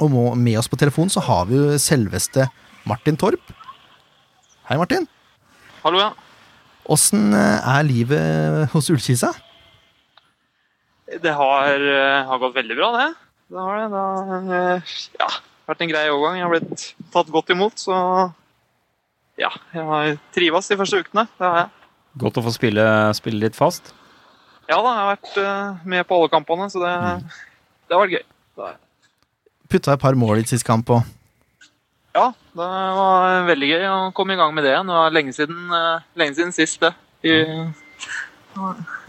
[0.00, 2.46] Og med oss på telefon så har vi jo selveste
[2.88, 3.50] Martin Torp.
[4.70, 5.04] Hei, Martin.
[5.82, 6.14] Hallo, ja.
[6.88, 9.34] Åssen eh, er livet hos Ullkisa?
[11.08, 13.10] Det har, eh, har gått veldig bra, det.
[13.52, 13.92] Det har det.
[13.92, 15.30] Det har eh, ja,
[15.68, 16.40] vært en grei overgang.
[16.40, 18.00] Jeg har blitt tatt godt imot, så
[19.36, 21.28] ja, jeg har trives de første ukene.
[21.36, 21.88] Det har jeg.
[22.24, 22.88] Godt å få spille,
[23.20, 23.92] spille litt fast.
[24.68, 26.90] Ja da, jeg har vært eh, med på alle kampene, så det,
[27.88, 28.24] det har vært gøy.
[28.60, 28.72] Det,
[29.72, 31.06] Putta et par mål i sist kamp òg.
[32.16, 32.26] ja,
[32.56, 34.90] det var veldig gøy å komme i gang med det igjen.
[34.90, 36.92] Det var lenge siden, eh, lenge siden sist, det.
[37.24, 37.32] I,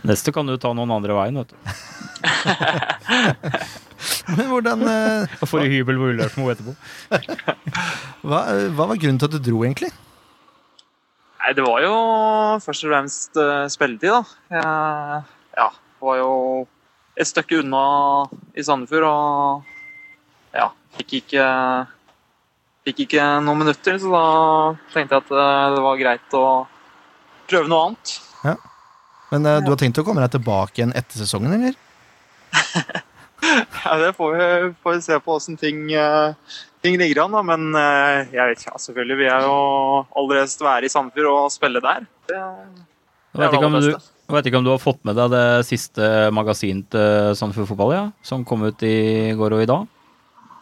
[0.08, 1.58] Neste kan du ta noen andre veien, vet du.
[4.30, 6.76] Men hvordan Da får du hybel på Ullersmo etterpå.
[8.30, 8.39] hva,
[8.78, 9.91] hva var grunnen til at du dro, egentlig?
[11.39, 11.93] Nei, det var jo
[12.63, 14.22] først og fremst uh, spilletid, da.
[14.54, 15.38] Jeg
[16.03, 16.33] var jo
[17.19, 17.83] et stykke unna
[18.55, 21.47] i Sandefjord og ja, fikk ikke
[22.88, 24.25] Fikk ikke noen minutter, så da
[24.93, 26.45] tenkte jeg at eh, det var greit å
[27.49, 28.13] prøve noe annet.
[28.47, 28.55] Ja.
[29.29, 31.77] Men uh, du har tenkt å komme deg tilbake igjen etter sesongen, eller?
[33.39, 34.47] Ja, Det får vi,
[34.83, 36.35] får vi se på åssen ting, uh,
[36.83, 37.43] ting ligger an, da.
[37.45, 39.59] Men uh, jeg vet ikke, ja, selvfølgelig vil jeg jo
[40.21, 42.07] aller helst være i Sandefjord og spille der.
[42.29, 43.93] Det, Jeg vet, ikke om du,
[44.29, 47.93] jeg vet ikke om du har fått med deg det siste magasinet til Sandefjord Fotball,
[47.95, 48.03] ja?
[48.25, 49.87] Som kom ut i går og i dag?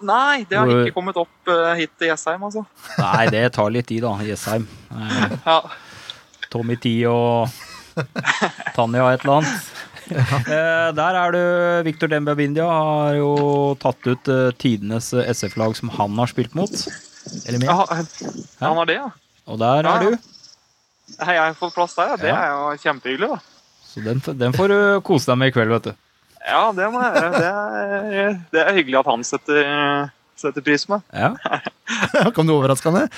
[0.08, 2.62] nei, det har Hvor- ikke kommet opp eh, hit til Jessheim, altså.
[3.02, 4.12] Nei, det tar litt tid, da.
[4.24, 4.68] Jessheim.
[4.94, 5.62] Eh, Ja.
[6.54, 7.50] Tommy T og
[8.76, 9.74] Tanja et eller annet.
[10.08, 10.92] Ja.
[10.96, 11.40] der er du
[11.84, 16.54] Victor Dembe Bindia har jo tatt ut eh, tidenes eh, SF-lag som han har spilt
[16.56, 16.72] mot.
[17.44, 17.68] Eller med?
[17.68, 17.84] Ja,
[18.62, 19.10] han har det, ja.
[19.52, 20.18] Og der Ja, er du.
[21.20, 22.16] Hei, jeg har fått plass der, ja.
[22.22, 22.38] Det Ja.
[22.38, 23.42] er jo kjempehyggelig, da.
[23.88, 25.96] Så den, den får du kose deg med i kveld, vet du.
[26.48, 27.40] Ja, det må jeg gjøre.
[27.42, 29.72] Det det er hyggelig at han setter,
[30.40, 31.04] setter pris på meg.
[31.16, 32.30] Ja.
[32.36, 33.08] Kom du overraskende?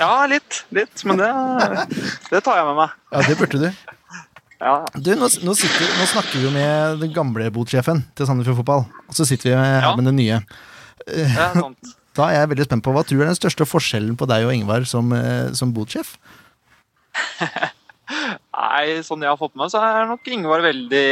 [0.00, 0.64] Ja, litt.
[0.74, 1.04] Litt.
[1.06, 1.28] Men det,
[2.32, 2.96] det tar jeg med meg.
[3.14, 3.68] Ja, det burde du.
[4.58, 8.56] Ja, Du, nå, nå, sitter, nå snakker vi jo med den gamle botsjefen til Sandefjord
[8.62, 9.92] Fotball, og så sitter vi med, Ja.
[10.00, 10.40] med den nye.
[11.06, 11.92] det er sant.
[12.16, 14.46] Da er jeg veldig spent på, Hva tror du er den største forskjellen på deg
[14.48, 16.14] og Ingvar som, eh, som botsjef?
[18.56, 21.06] Nei, sånn jeg har fått med meg, så er nok Ingvar veldig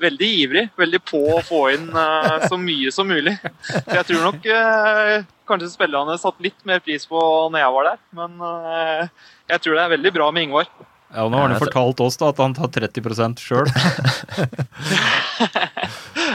[0.00, 0.64] veldig ivrig.
[0.76, 3.36] Veldig på å få inn eh, så mye som mulig.
[3.70, 7.20] Så jeg tror nok eh, kanskje spillerne satte litt mer pris på
[7.52, 8.02] når jeg var der.
[8.18, 9.08] Men eh,
[9.54, 10.70] jeg tror det er veldig bra med Ingvar.
[11.14, 13.70] Ja, og nå har han fortalt oss da at han tar 30 sjøl.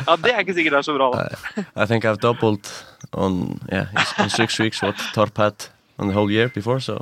[0.02, 1.08] Ja, Det er ikke sikkert det er så bra.
[1.14, 1.64] da.
[1.76, 2.66] I think I've doubled
[3.14, 3.88] on yeah
[4.24, 5.68] in six weeks what Torp had
[6.02, 6.80] on the whole year before.
[6.80, 7.00] So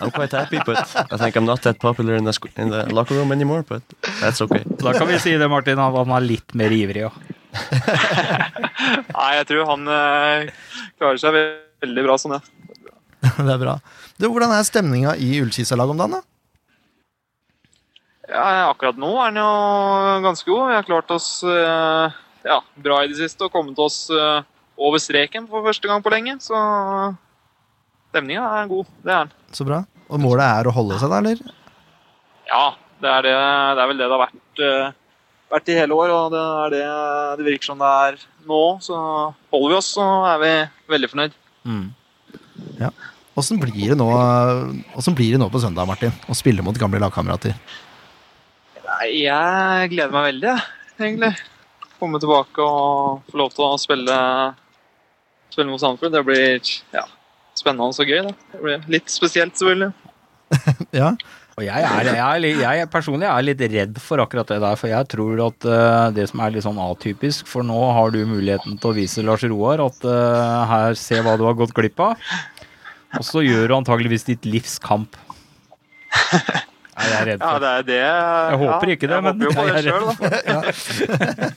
[0.00, 0.78] I'm quite happy, but
[1.12, 3.62] I think I'm not that popular in the in the locker room anymore.
[3.62, 3.82] But
[4.20, 4.64] that's okay.
[4.82, 7.12] Da kan vi si det, Martin, han var litt mer ivrig, ja.
[9.12, 10.52] Nei, jeg tror han eh,
[10.98, 11.36] klarer seg
[11.84, 12.42] veldig bra sånn, ja.
[13.46, 13.78] det er bra.
[14.16, 16.22] Du, Hvordan er stemninga i Ullkisa-laget om dagen, da?
[18.32, 19.50] Ja, akkurat nå er han jo
[20.24, 20.70] ganske god.
[20.70, 22.14] Vi har klart oss eh,
[22.48, 24.40] ja, bra i det siste og kommet oss eh,
[24.80, 26.38] over streken for første gang på lenge.
[26.40, 26.56] Så
[28.12, 28.90] stemninga er god.
[29.02, 29.36] Det er den.
[29.56, 29.82] Så bra.
[30.12, 31.54] Og målet er å holde seg, der, eller?
[32.50, 32.64] Ja,
[33.00, 36.12] det er, det, det er vel det det har vært, uh, vært i hele år.
[36.16, 36.82] Og det er det
[37.40, 38.60] det virker som det er nå.
[38.84, 38.98] Så
[39.54, 40.52] holder vi oss, så er vi
[40.92, 41.38] veldig fornøyd.
[41.64, 41.86] Mm.
[43.38, 46.12] Åssen blir, blir det nå på søndag, Martin?
[46.28, 47.56] Å spille mot gamle lagkamerater?
[49.08, 50.52] Jeg gleder meg veldig,
[51.00, 51.32] egentlig.
[51.96, 54.18] Komme tilbake og få lov til å spille,
[55.54, 56.12] spille mot Sandefjord.
[56.12, 57.06] Det blir ja,
[57.58, 58.24] spennende og gøy.
[58.28, 58.34] Da.
[58.54, 59.92] Det blir litt spesielt, selvfølgelig.
[61.02, 61.14] Ja.
[61.52, 64.88] Og jeg er, jeg, er, jeg personlig er litt redd for akkurat det der, for
[64.88, 68.78] jeg tror at uh, det som er litt sånn atypisk, for nå har du muligheten
[68.80, 72.16] til å vise Lars Roar at uh, her, se hva du har gått glipp av.
[73.18, 75.18] Og så gjør du antageligvis ditt livs kamp.
[77.02, 78.00] Er jeg redd Ja, det er det.
[78.00, 81.52] Jeg håper ja, ikke det, jeg men håper jo på jeg det er selv, da.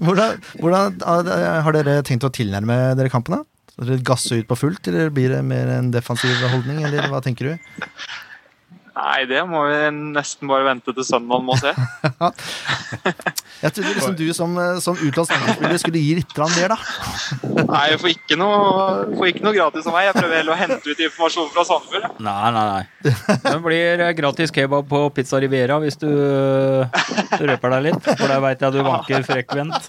[0.04, 1.00] Hvordan, hvordan
[1.64, 3.40] Har dere tenkt å tilnærme dere kampen?
[3.40, 3.53] da?
[3.74, 6.84] Skal dere gasse ut på fullt, eller blir det mer en defensiv holdning?
[6.86, 7.72] Eller hva tenker du?
[8.94, 9.78] Nei, det må vi
[10.14, 11.72] nesten bare vente til søndag må se.
[13.64, 16.78] Jeg trodde liksom du som, som utenlandsk spiller skulle gi litt mer, da.
[17.64, 18.60] Nei, jeg får ikke noe,
[19.16, 20.04] får ikke noe gratis av meg.
[20.10, 22.20] Jeg prøver heller å hente ut informasjon fra Sandefjord.
[22.28, 22.84] Nei, nei, nei.
[23.46, 28.02] Det blir eh, gratis kebab på Pizza Riviera hvis du du røper deg litt.
[28.04, 29.82] For der veit jeg du vanker frekvent.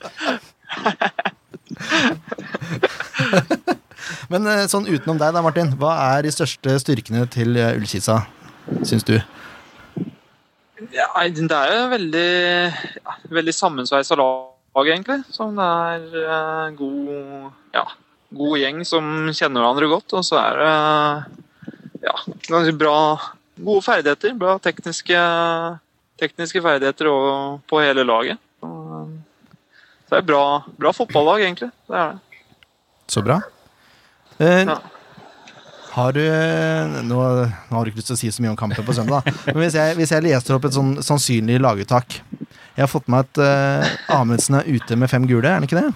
[4.31, 5.73] Men eh, sånn utenom deg da, Martin.
[5.79, 8.21] Hva er de største styrkene til eh, Ullkisa,
[8.87, 9.17] syns du?
[10.93, 12.27] Ja, det er jo veldig,
[12.99, 15.21] ja, veldig sammensveisa lag, egentlig.
[15.33, 17.85] Som det er eh, god, ja,
[18.35, 20.17] god gjeng som kjenner hverandre godt.
[20.17, 22.15] Og så er det ja,
[22.49, 22.97] ganske bra
[23.55, 24.35] gode ferdigheter.
[24.39, 25.21] Bra tekniske,
[26.21, 28.41] tekniske ferdigheter og- på hele laget.
[28.65, 30.43] Så det er bra,
[30.77, 31.71] bra fotballag, egentlig.
[31.89, 32.41] Det er det.
[33.09, 33.39] Så bra.
[34.39, 34.79] Eh, Ja.
[35.95, 38.83] Har du nå, nå har du ikke lyst til å si så mye om kampen
[38.83, 42.89] på søndag, men hvis jeg, hvis jeg leser opp et sånn sannsynlig laguttak Jeg har
[42.91, 45.93] fått med at uh, Amundsen er ute med fem gule, er han ikke det?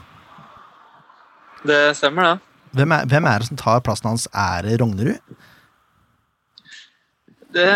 [1.67, 2.63] Det stemmer, det.
[2.79, 4.29] Hvem er, hvem er det som tar plassen hans?
[4.31, 5.19] Er det Rognerud?
[7.51, 7.67] Det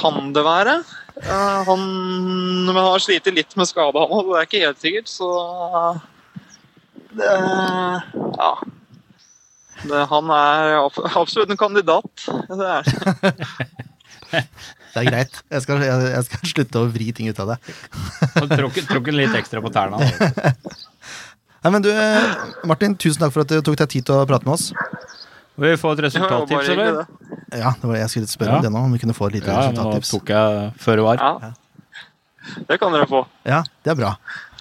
[0.00, 0.80] kan det være.
[1.20, 1.82] Eh, han
[2.66, 4.32] men har slitt litt med skade, han òg.
[4.32, 5.30] Det er ikke helt sikkert, så
[7.14, 7.30] det,
[8.34, 8.50] Ja.
[9.84, 10.78] Det, han er
[11.20, 12.26] absolutt en kandidat.
[12.48, 12.82] Det er
[14.96, 15.34] Det er greit.
[15.52, 17.56] Jeg skal, jeg, jeg skal slutte å vri ting ut av det.
[18.56, 19.98] Tråkk en litt ekstra på tærne.
[21.66, 21.90] Nei, men du,
[22.68, 24.70] Martin, tusen takk for at du tok deg tid til å prate med oss.
[25.60, 26.98] Vil vi få et Ja, det resultattips, eller?
[27.56, 28.56] Ja, det var jeg skulle spørre Ja.
[28.58, 31.04] om det nå, om vi kunne få et lite Ja, men nå tok jeg føre
[31.06, 31.22] var.
[31.22, 31.52] Ja.
[32.68, 33.24] Det kan dere få.
[33.48, 34.14] Ja, det er bra.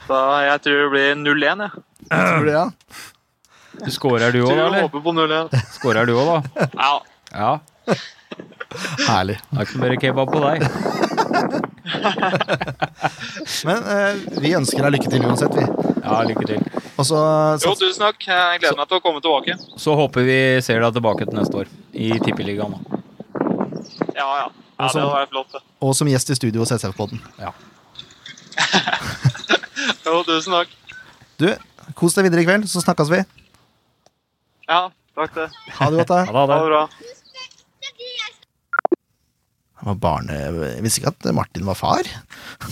[0.07, 1.83] Da, jeg tror det blir 0-1, jeg.
[2.11, 2.65] Tror det, ja?
[3.83, 4.65] Du scorer du òg, da?
[4.67, 4.81] eller?
[4.87, 5.49] håper på 0-1.
[5.75, 6.37] Scorer du òg, da?
[6.79, 6.93] Ja.
[7.35, 7.51] Ja.
[9.07, 9.37] Herlig.
[9.51, 10.57] Det er ikke mer kebab på deg.
[13.67, 15.65] Men eh, vi ønsker deg lykke til uansett, vi.
[16.05, 16.61] Ja, lykke til.
[16.95, 17.17] Og så
[17.63, 18.19] Jo, tusen takk.
[18.27, 19.53] Jeg gleder meg til å komme tilbake.
[19.81, 21.95] Så håper vi ser deg tilbake til neste år i
[22.25, 22.73] Tippeligaen.
[24.15, 24.47] Ja, Ja, ja.
[24.79, 25.51] ja det var flott.
[25.83, 27.19] og som gjest i studio hos SF-podden.
[30.05, 30.69] Jo, tusen takk.
[31.41, 31.47] Du,
[31.97, 33.19] kos deg videre i kveld, så snakkes vi.
[34.69, 34.81] Ja,
[35.17, 35.47] takk det.
[35.79, 36.19] Ha det godt, da.
[36.25, 36.57] Ha det, ha Ha det.
[36.57, 36.83] det bra.
[39.75, 40.33] Det var barne...
[40.39, 42.07] Jeg visste ikke at Martin var far.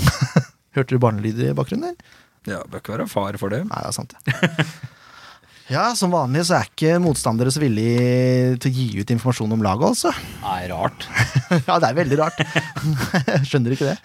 [0.76, 2.20] Hørte du barnelyder i bakgrunnen der?
[2.50, 3.62] Ja, bør ikke være far for det.
[3.70, 4.66] Nei, det er sant, det.
[5.72, 9.62] Ja, som vanlig så er ikke motstandere så villige til å gi ut informasjon om
[9.64, 10.12] laget, altså.
[10.44, 11.06] Nei, rart.
[11.70, 12.40] Ja, det er veldig rart.
[12.42, 13.98] Jeg skjønner ikke det.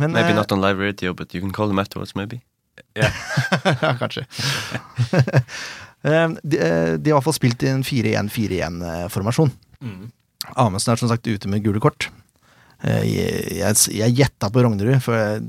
[0.00, 2.40] Men Maybe eh, not on live radio, but you can call them afterwards, maybe.
[2.96, 3.10] ja,
[4.00, 4.24] kanskje.
[6.04, 9.50] Eh, de, eh, de har i hvert fall spilt i en 4-1-4-1-formasjon.
[9.82, 10.10] Mm.
[10.56, 12.08] Amundsen er som sagt ute med gule kort.
[12.82, 13.02] Eh,
[13.58, 15.42] Jeg, gjetta på Rognerud, for jeg,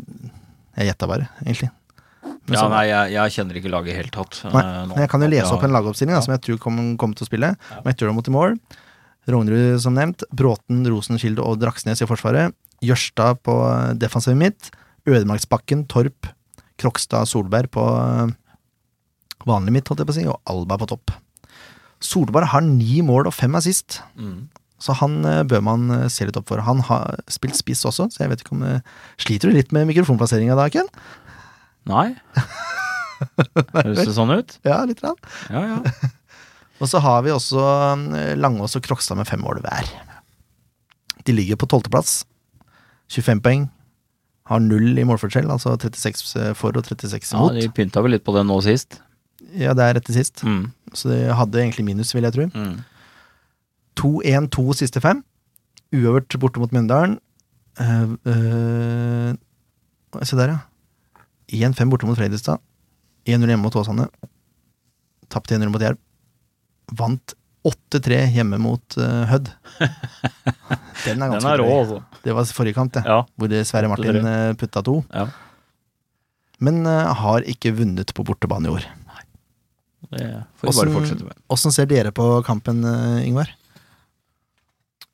[0.79, 1.69] jeg gjetta bare, egentlig.
[2.49, 4.39] Men Ja, nei, jeg, jeg kjenner ikke laget helt tatt.
[4.49, 4.97] Nei, eh, nå.
[4.97, 6.25] jeg kan jo lese opp en lagoppstilling da, Ja.
[6.25, 7.53] som jeg tror kommer kom til å spille.
[7.83, 8.57] McDermott mot mål.
[9.29, 10.23] Rognerud som nevnt.
[10.33, 12.55] Bråten, Rosenkilde og Draksnes i forsvaret.
[12.81, 13.53] Jørstad på
[13.99, 14.71] defensivet defensiv midt.
[15.09, 16.27] Ødemarksbakken, Torp,
[16.79, 18.33] Krokstad, Solberg på eh,
[19.47, 21.11] vanlig midt, holdt jeg på å si, og Alba på topp.
[22.03, 24.47] Solberg har ni mål og fem assist, Mm.
[24.79, 26.59] så han eh, bør man eh, se litt opp for.
[26.63, 28.79] Han har spilt spiss også, så jeg vet ikke om eh,
[29.19, 30.87] Sliter du litt med mikrofonplasseringa da, Ken?
[31.89, 32.15] Nei.
[33.75, 34.55] Høres det sånn ut?
[34.67, 35.01] Ja, litt.
[35.03, 35.17] Rann.
[35.51, 36.09] Ja, ja.
[36.79, 37.59] Og så har vi også
[38.39, 39.89] Langås og Krokstad med fem mål hver.
[41.27, 42.21] De ligger på tolvteplass.
[43.11, 43.65] 25 poeng.
[44.47, 48.31] Har null i målforskjell, altså 36 for og 36 ja de pynta vel litt på
[48.37, 49.01] det nå sist.
[49.57, 50.43] Ja, det er etter sist.
[50.45, 50.69] Mm.
[50.93, 52.47] Så de hadde egentlig minus, vil jeg tro.
[52.53, 52.79] Mm.
[53.99, 55.23] 2-1-2 siste fem.
[55.95, 57.17] Uøvert borte mot Mjøndalen.
[57.79, 60.59] Uh, uh, se der, ja.
[61.69, 62.61] 1-5 borte mot Fredrikstad.
[63.29, 64.07] 1-0 hjemme mot Åsane.
[65.29, 65.99] Tapte 1-0 mot Jerv.
[66.97, 67.35] Vant
[67.67, 69.51] 8-3 hjemme mot uh, Hødd.
[71.05, 71.99] Den er Den ganske er rå, altså.
[72.23, 73.03] Det var forrige kamp, det.
[73.07, 73.21] Ja.
[73.39, 74.31] Hvor Sverre Martin 8-3.
[74.31, 74.95] eh, putta to.
[75.13, 75.27] Ja.
[76.59, 78.87] Men uh, har ikke vunnet på bortebane i år.
[80.09, 81.37] Det får vi bare fortsette med.
[81.49, 83.55] Åssen ser dere på kampen, eh, Ingvar?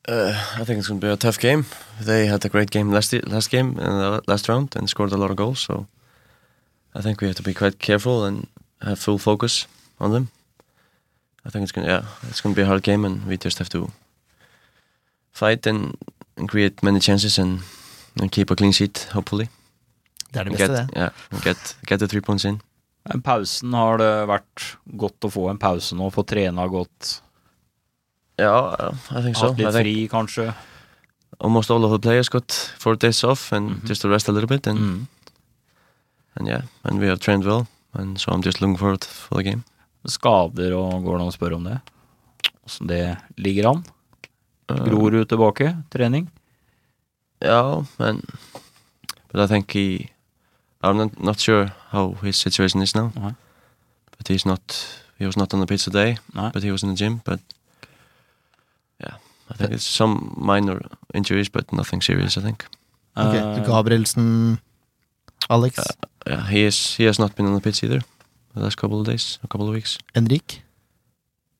[0.08, 1.66] Uh, I think it's going to be a tough game.
[2.00, 5.18] They had a great game last last game in the last round and scored a
[5.18, 5.60] lot of goals.
[5.60, 5.88] So
[6.94, 8.48] I think we have to be quite careful and
[8.82, 9.68] have full focus
[10.00, 10.28] on them.
[11.44, 13.38] I think it's going to yeah it's going to be a hard game and we
[13.38, 13.92] just have to
[15.32, 15.98] fight and,
[16.38, 17.60] and create many chances and,
[18.22, 19.48] and keep a clean sheet hopefully.
[20.34, 20.90] Det er det beste, get, det.
[20.96, 22.62] Yeah, and get get the three points in.
[23.24, 24.64] Pausen har det vært
[24.98, 27.20] godt å få en pause nå, få trena godt.
[28.42, 28.76] Ja,
[29.12, 29.52] I think so.
[29.52, 30.54] Hatt I litt think fri, kanskje.
[31.40, 33.86] almost all of the players got four days off and Mhm.
[33.88, 35.08] just to rest a little bit and Mm.
[36.38, 39.44] and yeah, and we have trained well, and so I'm just looking forward for the
[39.44, 39.64] game.
[40.08, 41.82] Skader og går det an å spørre om det?
[42.68, 43.84] Åssen det ligger an?
[44.68, 46.28] Grorud tilbake, trening?
[47.42, 48.22] Ja, men
[49.32, 50.10] but I think he,
[50.90, 53.32] I'm not not sure how his situation is now, Uh-huh.
[54.18, 54.62] but he's not.
[55.20, 56.50] He was not on the pitch today, Nei.
[56.54, 57.22] but he was in the gym.
[57.24, 57.40] But
[59.00, 59.16] yeah,
[59.50, 60.80] I think it's some minor
[61.14, 62.38] injuries, but nothing serious.
[62.38, 62.66] I think.
[63.18, 64.60] Ok, uh, Gabrielsen,
[65.50, 65.80] Alex,
[66.28, 66.96] Yeah, he is.
[66.98, 68.02] He has not been on the pitch either
[68.56, 69.98] the last couple of days, a couple of weeks.
[70.16, 70.60] Enrique.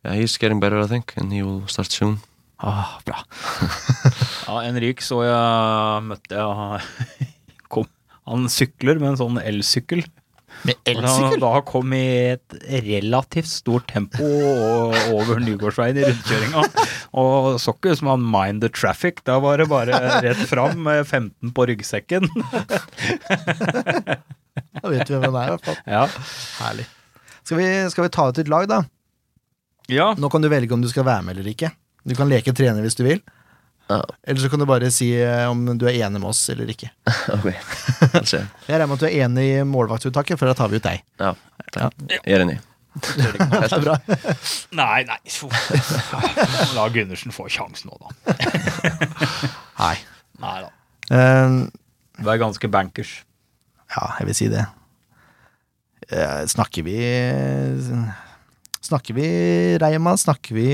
[0.04, 2.20] Yeah, he's getting better, I think, and he will start soon.
[2.60, 3.24] Ah, bra.
[4.48, 6.82] Ja, Henrik så jeg møtte jeg.
[8.30, 10.04] Han sykler med en sånn elsykkel.
[10.66, 11.42] Med elsykkel?
[11.44, 12.02] da kom i
[12.32, 12.56] et
[12.86, 14.24] relativt stort tempo
[15.14, 16.64] over Nygårdsveien i rundkjøringa.
[17.22, 19.22] Og så ikke ut som han mind the traffic.
[19.28, 22.30] Da var det bare rett fram med 15 på ryggsekken.
[24.76, 25.80] Da vet vi hvem han er, i hvert fall.
[25.90, 26.04] Ja.
[26.62, 26.86] Herlig.
[27.46, 28.84] Skal vi, skal vi ta ut et lag, da?
[29.92, 30.14] ja.
[30.18, 31.70] Nå kan du velge om du skal være med eller ikke.
[32.06, 33.22] Du kan leke trener hvis du vil.
[33.90, 34.00] Ja.
[34.26, 36.90] Eller så kan du bare si eh, om du er enig med oss eller ikke.
[37.36, 37.52] Ok.
[38.16, 38.40] kanskje.
[38.68, 41.04] Jeg regner med at du er enig i målvaktsuttaket, for da tar vi ut deg.
[41.22, 41.34] Ja.
[41.76, 41.90] Ja.
[42.10, 42.58] Jeg er enig.
[42.96, 43.98] Det er bra.
[44.80, 45.18] Nei, nei.
[46.78, 48.36] La Gundersen få sjansen nå, da.
[49.82, 49.96] Nei.
[50.40, 50.70] Nei da.
[51.12, 51.58] Eh,
[52.24, 53.18] Du er ganske bankers.
[53.92, 54.64] ja, jeg vil si det.
[56.10, 56.96] Eh, snakker vi
[58.86, 59.28] Snakker vi
[59.82, 60.14] Reima?
[60.22, 60.68] Snakker vi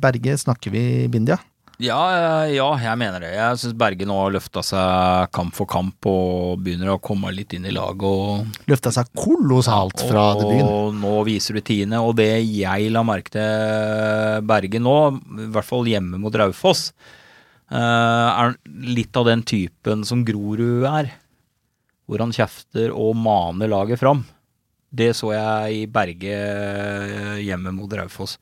[0.00, 0.34] Berge?
[0.40, 0.82] Snakker vi
[1.12, 1.36] Bindia?
[1.80, 1.98] Ja,
[2.44, 3.30] eh, ja, jeg mener det.
[3.34, 7.54] Jeg syns Berge nå har løfta seg kamp for kamp og begynner å komme litt
[7.56, 8.04] inn i laget.
[8.04, 10.68] Og, Løfta seg kolossalt fra og, debuten.
[10.68, 12.02] og nå viser du tiende.
[12.04, 14.96] Og det jeg la merke til Berge nå,
[15.46, 16.90] i hvert fall hjemme mot Raufoss,
[17.72, 18.54] eh, er
[18.92, 21.10] litt av den typen som Grorud er.
[22.06, 24.24] Hvor han kjefter og maner laget fram.
[24.92, 28.36] Det så jeg i Berge eh, hjemme mot Raufoss.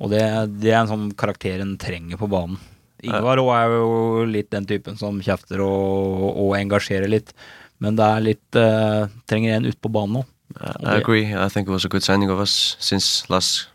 [0.00, 0.20] Og det,
[0.62, 2.58] det er en sånn karakter en trenger på banen.
[3.04, 7.32] Ingvar òg er jo litt den typen som kjefter og, og engasjerer litt.
[7.80, 10.24] Men det er litt uh, Trenger en ute på banen nå.
[10.60, 10.74] Uh.
[10.84, 11.24] I agree.
[11.32, 13.68] I think it was a good signing of us since Lass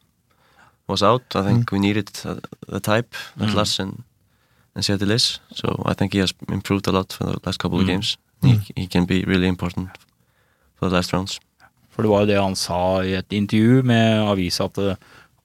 [0.88, 1.24] was out.
[1.36, 2.36] I think we needed uh,
[2.70, 3.56] the type that Mm.
[3.56, 4.04] Lass and,
[4.76, 5.40] and Seattle is.
[5.52, 7.94] So I think he has improved a lot for the last couple of Mm.
[7.94, 8.18] games.
[8.44, 9.90] He, he can be really important
[10.78, 11.40] for the last rounds.
[11.90, 14.98] For det var jo det han sa i et intervju med avisa, at det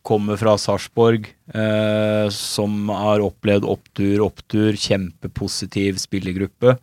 [0.06, 6.76] kommer fra Sarpsborg, eh, som har opplevd opptur, opptur, kjempepositiv spillergruppe.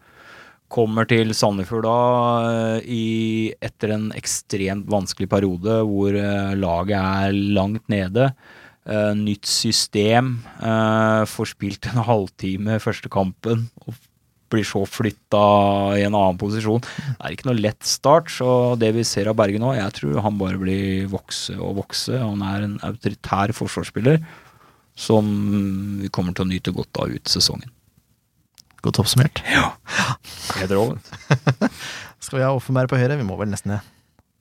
[0.67, 1.97] Kommer til Sandefjord da
[2.51, 3.07] eh, i,
[3.63, 8.31] etter en ekstremt vanskelig periode hvor eh, laget er langt nede.
[8.87, 10.37] Eh, nytt system.
[10.63, 13.97] Eh, får spilt en halvtime første kampen og
[14.51, 15.43] blir så flytta
[15.99, 16.83] i en annen posisjon.
[16.83, 20.21] Det er ikke noe lett start, så det vi ser av Berge nå, jeg tror
[20.25, 22.15] han bare blir vokse og vokse.
[22.17, 24.21] Han er en autoritær forsvarsspiller
[24.97, 25.27] som
[26.01, 27.69] vi kommer til å nyte godt av ut sesongen.
[28.85, 29.43] Godt oppsummert.
[30.55, 31.69] Bedre også.
[32.23, 33.17] Skal vi ha Offenberg på høyre?
[33.19, 33.81] Vi må vel nesten det.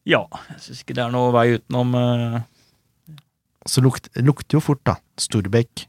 [0.07, 2.45] Ja, jeg syns ikke det er noe vei utenom Uh...
[3.67, 4.95] Så lukt, lukter jo fort, da.
[5.19, 5.89] Storbekk,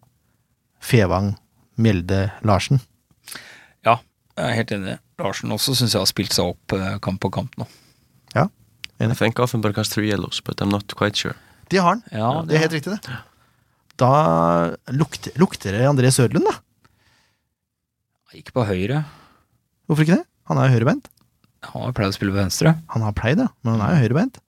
[0.81, 1.35] Fevang,
[1.77, 2.81] Mjelde, Larsen.
[4.37, 4.95] Ja, jeg er helt enig.
[5.17, 7.67] Larsen også syns jeg har spilt seg opp eh, kamp på kamp nå.
[8.99, 11.35] I think Offenberg has three yellows, but I'm not quite sure.
[11.69, 12.03] De har han.
[12.11, 13.17] Ja, det er helt riktig, det.
[13.97, 14.09] Da
[14.93, 16.55] lukter, lukter det André Sørlund, da.
[18.37, 19.03] Ikke på høyre.
[19.87, 20.25] Hvorfor ikke det?
[20.49, 21.09] Han er jo høyrebeint.
[21.67, 22.73] Han har pleid å spille på venstre.
[22.93, 24.41] Han har pleid, ja, men han er jo høyrebeint.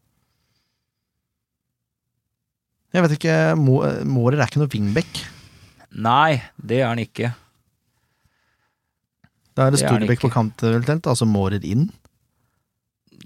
[2.95, 5.21] Jeg vet ikke, Mårer er ikke noe wingback.
[5.93, 7.33] Nei, det er han ikke.
[9.59, 11.89] Da er det Det Storbekk på kant, eventuelt, altså Mårer inn.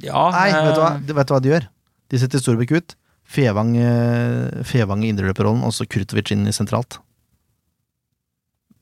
[0.02, 1.68] Ja, Nei, vet du, hva, eh, vet du hva de gjør?
[2.10, 2.96] De setter Storbekk ut,
[3.30, 6.98] Fevang, eh, Fevang i indreløperrollen, og så Kurtovic inn i sentralt.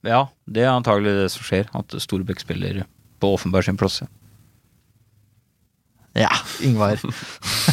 [0.07, 1.67] Ja, det er antagelig det som skjer.
[1.77, 2.85] At Storbekk spiller
[3.21, 3.99] på Offenberg sin plass.
[4.01, 4.07] ja.
[6.15, 6.31] Ja,
[6.63, 6.99] Ingvar.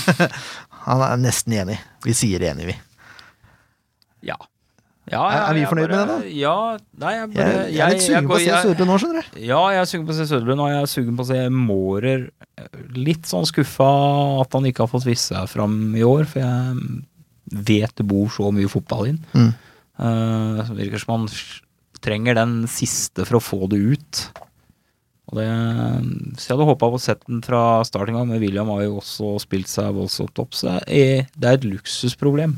[0.87, 1.79] Han er nesten enig.
[2.05, 2.77] Vi sier enig, vi.
[4.29, 4.37] Ja.
[5.11, 6.39] Ja, Er- er vi fornøyd bare, med det, da?
[6.39, 9.23] Ja, nei, jeg Jeg, bare jeg er litt sugen på å se jeg- nå, skjønner
[9.29, 9.41] du.
[9.41, 11.41] Ja, jeg er sugen på å se Søderlund, og jeg er sugen på å se
[11.49, 12.31] Mårer.
[12.95, 17.63] Litt sånn skuffa at han ikke har fått vist seg fram i år, for jeg
[17.69, 19.25] vet det bor så mye fotball inn.
[19.35, 19.55] Mm.
[19.99, 21.29] Uh, virker som han
[22.01, 24.29] trenger den siste for å få det ut.
[25.29, 25.49] Og det,
[26.41, 29.01] så jeg hadde håpa på å sett den fra starten av, men William har jo
[29.03, 32.57] også spilt seg voldsomt opp, så det er et luksusproblem.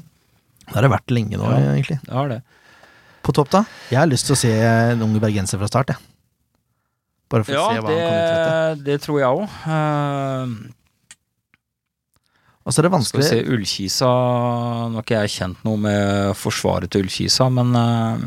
[0.71, 1.75] Det har det vært lenge nå, Ja.
[1.75, 1.99] egentlig.
[2.07, 2.41] Det har det.
[3.27, 3.65] På topp, da?
[3.91, 5.99] Jeg har lyst til å se en ung bergenser fra start, jeg.
[7.31, 8.85] Bare for Ja, å se hva han kommer til.
[8.85, 10.71] det, det tror jeg òg.
[12.67, 14.09] Og så er det Skal vi vanskelig se, Ullkisa
[14.93, 18.21] Nå har ikke jeg kjent noe med forsvaret til Ullkisa, men uh,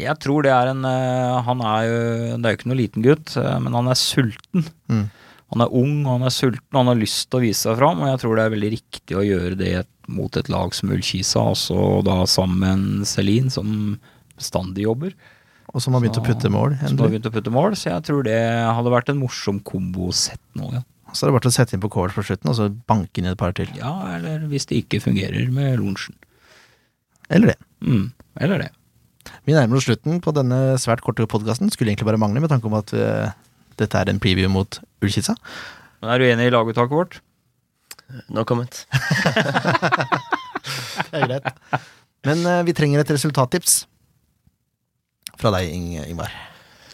[0.00, 1.98] jeg tror det er en uh, Han er jo
[2.38, 4.64] Det er jo ikke noe liten gutt, eh, men han er sulten.
[4.88, 5.04] Mm.
[5.52, 8.08] Han er ung, han er sulten, han har lyst til å vise seg fram, og
[8.08, 9.74] jeg tror det er veldig riktig å gjøre det
[10.12, 13.98] mot et lag som Ullkisa, også da sammen med Celine, som
[14.38, 15.12] bestandig jobber.
[15.72, 16.74] Og som har begynt å putte mål.
[16.80, 20.10] Som har begynt å putte mål, så jeg tror det hadde vært en morsom kombo
[20.16, 20.82] sett nå, ja.
[21.12, 23.20] Så er det bare til å sette inn på covers på slutten, og så banke
[23.20, 23.68] inn et par til.
[23.76, 26.16] Ja, eller hvis det ikke fungerer med Lorentzen.
[27.28, 27.58] Eller det.
[27.84, 28.06] Mm,
[28.40, 28.70] eller det.
[29.44, 31.68] Vi nærmer oss slutten på denne svært korte podkasten.
[31.72, 33.34] Skulle egentlig bare mangle, med tanke om at eh,
[33.80, 35.34] dette er en preview mot Ullkisa.
[36.02, 37.20] Men er du enig i laguttaket vårt?
[38.32, 38.84] No comment.
[41.12, 41.48] Det er greit.
[42.26, 43.82] Men uh, vi trenger et resultattips
[45.40, 46.30] fra deg, Ing Ingvar.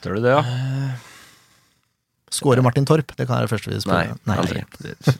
[0.00, 0.42] Tør du det, ja?
[2.32, 3.12] Skårer Martin Torp?
[3.16, 4.14] Det kan være det første vi spør.
[4.28, 4.62] Nei, aldri.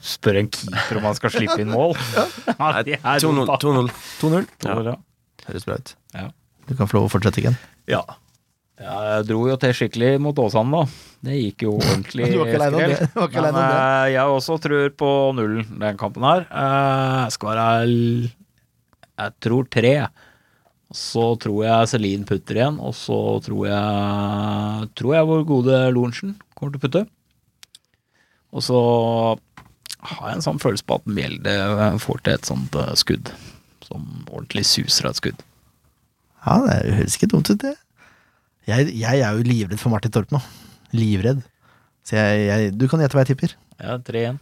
[0.05, 1.95] Spør en keeper om han skal slippe inn mål.
[2.59, 3.49] Ja, det er 2-0.
[4.21, 4.49] 2-0.
[4.61, 4.97] 2-0.
[5.49, 5.93] Høres bra ut.
[6.13, 6.27] Ja.
[6.69, 7.57] Du kan få lov å fortsette igjen.
[7.89, 8.03] Ja.
[8.79, 11.05] Jeg dro jo til skikkelig mot Åsane, da.
[11.27, 12.77] Det gikk jo ordentlig skrell.
[13.43, 16.45] Men eh, jeg også tror på nullen den kampen her.
[16.47, 17.75] Uh, skal være
[19.19, 19.93] Jeg tror tre.
[20.95, 26.31] Så tror jeg Celine putter igjen, og så tror jeg Tror jeg vår gode Lorentzen
[26.55, 27.03] kommer til å putte.
[28.49, 28.79] Og så
[29.99, 31.53] har jeg en sånn følelse på at Mjelde
[32.01, 33.29] får til et sånt eh, skudd.
[33.85, 35.45] Som ordentlig suser av et skudd.
[36.45, 37.75] Ja, det høres ikke dumt ut, det.
[38.69, 40.39] Jeg, jeg er jo livredd for Martin Torp nå.
[40.95, 41.41] Livredd.
[42.07, 43.55] Så jeg, jeg, du kan gjette hva jeg tipper.
[43.79, 44.37] Ja, 3-1.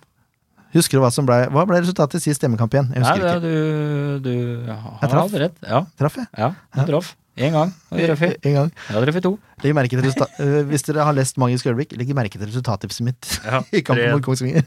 [0.76, 2.90] Husker du hva som ble Hva ble resultatet i sist stemmekamp igjen?
[2.92, 3.40] Jeg Nei, det, ikke.
[3.46, 4.34] du, du
[4.68, 5.22] har traff.
[5.32, 5.62] hadde rett.
[5.64, 6.28] Ja, Traff jeg?
[6.38, 7.14] ja du traff.
[7.38, 7.72] Én gang.
[7.94, 8.72] Og jeg traff En gang.
[8.88, 9.32] Jeg har truffet to.
[9.64, 13.06] Legg merke til resultat, øh, hvis dere har lest Magisk øyeblikk, legg merke til resultattipset
[13.08, 14.16] mitt Ja, i kampen 3-1.
[14.18, 14.66] mot Kongsvinger.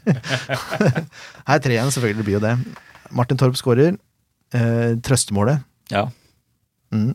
[1.51, 2.53] Her 3-1, selvfølgelig blir jo det.
[3.11, 3.97] Martin Torp skårer.
[4.55, 5.61] Eh, trøstemålet.
[5.93, 6.05] Ja.
[6.95, 7.11] Mm.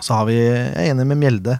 [0.00, 1.58] Så har vi Jeg er enig med Mjelde.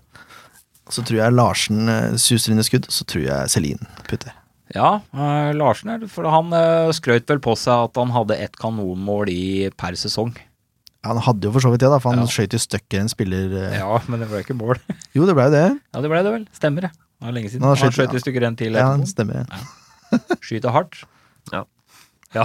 [0.90, 2.88] Så tror jeg Larsen eh, suser inn i skudd.
[2.90, 4.32] Så tror jeg Celine putter.
[4.74, 8.56] Ja, eh, Larsen er For han eh, skrøt vel på seg at han hadde ett
[8.58, 9.42] kanonmål i
[9.78, 10.32] per sesong.
[11.06, 12.28] Han hadde jo for så vidt det, da, for han Ja.
[12.28, 13.78] skøyt i stykker en spiller eh.
[13.78, 14.76] Ja, men det ble ikke mål.
[15.16, 15.62] Jo, det ble jo det.
[15.94, 16.44] Ja, det ble det vel.
[16.58, 16.90] Stemmer det.
[16.92, 17.64] Det var lenge siden.
[17.64, 19.46] Han Han skjøt- skjøt i stykker en til Ja, han stemmer.
[20.44, 21.00] Skyter hardt.
[21.52, 21.62] Ja.
[22.36, 22.44] Ja.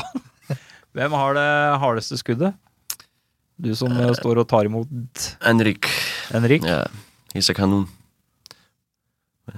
[0.96, 1.48] Hvem har det
[1.82, 2.56] hardeste skuddet?
[3.58, 5.88] Du som uh, står og tar imot Enrik.
[6.34, 6.66] Henrik?
[6.68, 6.88] Yeah,
[7.34, 7.88] he's a kanon.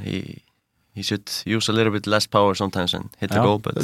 [0.04, 0.44] He
[0.98, 3.44] he should use a little bit less power sometimes and hit the Ja.
[3.44, 3.78] goal, but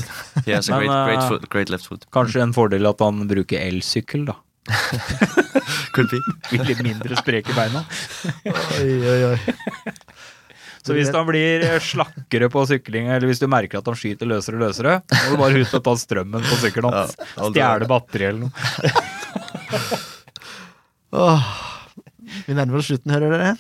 [0.46, 2.06] he has a Men, great great eh, foot, great left foot.
[2.12, 4.36] Kanskje en fordel at han bruker elsykkel, da.
[5.94, 6.20] Could be.
[6.58, 7.84] Litt mindre sprek i beina.
[8.50, 9.94] Oi, oi, oi.
[10.84, 14.58] Så hvis han blir slakkere på sykling, eller hvis du merker at han skyter løsere
[14.58, 17.14] og løsere, må du bare ut og ta strømmen på sykkelen hans.
[17.38, 19.04] Stjele batteri eller noe.
[21.14, 21.44] Åh,
[22.48, 23.52] vi nærmer oss slutten, hører dere.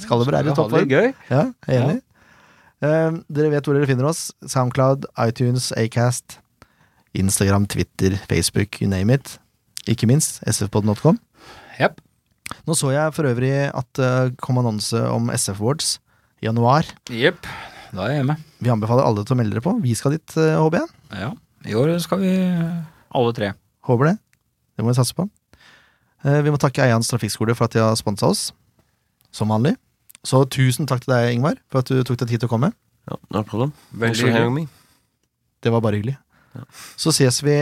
[0.00, 0.88] Skal det være i toppform?
[0.88, 1.10] gøy.
[1.30, 1.98] Ja, enig.
[2.82, 4.30] Eh, dere vet hvor dere finner oss.
[4.48, 6.38] Soundcloud, iTunes, Acast,
[7.14, 9.36] Instagram, Twitter, Facebook, you name it.
[9.90, 11.18] Ikke minst sfpod.com.
[11.80, 12.00] Yep.
[12.68, 15.94] Nå så jeg for øvrig at det kom annonse om SF Awards
[16.42, 16.88] i januar.
[17.10, 17.46] Jepp.
[17.92, 18.36] Da er jeg hjemme.
[18.64, 19.76] Vi anbefaler alle til å melde dere på.
[19.84, 20.92] Vi skal dit, HB1.
[21.20, 21.30] Ja.
[21.68, 22.32] I år skal vi
[23.14, 23.52] alle tre.
[23.86, 24.16] Håper det.
[24.76, 25.28] Det må vi satse på.
[26.24, 28.52] Eh, Vi må takke Eians Trafikkskole for at de har sponsa oss,
[29.34, 29.74] som vanlig.
[30.24, 32.72] Så tusen takk til deg, Ingvar, for at du tok deg tid til å komme.
[33.10, 33.72] Ja, no problem.
[33.98, 34.68] Veldig me.
[35.62, 36.16] Det var bare hyggelig.
[37.00, 37.56] Så ses vi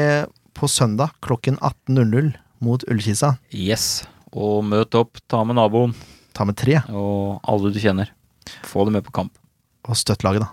[0.57, 3.39] på søndag klokken 18.00 mot Ullkisa.
[3.55, 4.05] Yes.
[4.33, 5.95] Og møt opp, ta med naboen
[6.37, 8.13] Ta med tre, og alle du kjenner.
[8.63, 9.33] Få dem med på kamp.
[9.89, 10.49] og støtt laget, da.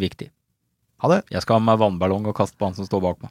[0.00, 0.30] Viktig.
[1.02, 1.18] Ha det.
[1.30, 3.30] Jeg skal ha med meg vannballong og kaste på han som står bak meg.